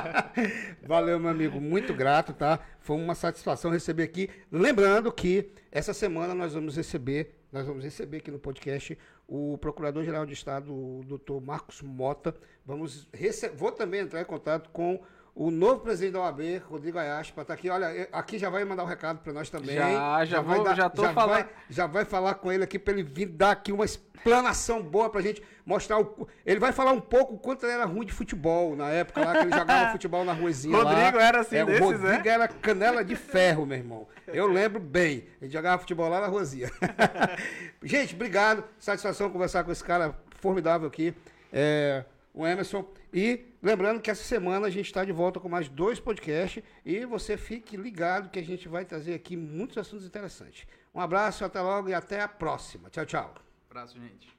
[0.87, 1.61] Valeu, meu amigo.
[1.61, 2.59] Muito grato, tá?
[2.79, 4.29] Foi uma satisfação receber aqui.
[4.51, 8.97] Lembrando que essa semana nós vamos receber, nós vamos receber aqui no podcast
[9.27, 12.35] o Procurador-Geral de Estado, o doutor Marcos Mota.
[12.65, 14.99] Vamos rece- Vou também entrar em contato com
[15.35, 17.69] o novo presidente da OAB, Rodrigo Ayashi, para estar aqui.
[17.69, 19.75] Olha, aqui já vai mandar um recado para nós também.
[19.75, 21.29] Já, já vai vou- já tô já falando.
[21.35, 25.09] vai- já vai falar com ele aqui para ele vir dar aqui uma explanação boa
[25.09, 26.25] pra gente mostrar o.
[26.45, 29.33] Ele vai falar um pouco o quanto ele era ruim de futebol na época lá
[29.33, 30.77] que ele jogava futebol na ruazinha.
[30.77, 30.83] lá.
[30.93, 32.21] Rodrigo era assim é, desses, Rodrigo né?
[32.25, 34.07] era canela de ferro, meu irmão.
[34.27, 35.25] Eu lembro bem.
[35.41, 36.71] A gente jogava futebol lá na ruazinha.
[37.83, 38.63] gente, obrigado.
[38.79, 41.13] Satisfação conversar com esse cara formidável aqui.
[41.51, 42.85] é, o Emerson.
[43.15, 47.05] E lembrando que essa semana a gente está de volta com mais dois podcasts e
[47.05, 50.67] você fique ligado que a gente vai trazer aqui muitos assuntos interessantes.
[50.93, 52.89] Um abraço, até logo e até a próxima.
[52.89, 53.33] Tchau, tchau.
[53.69, 54.34] Abraço, gente.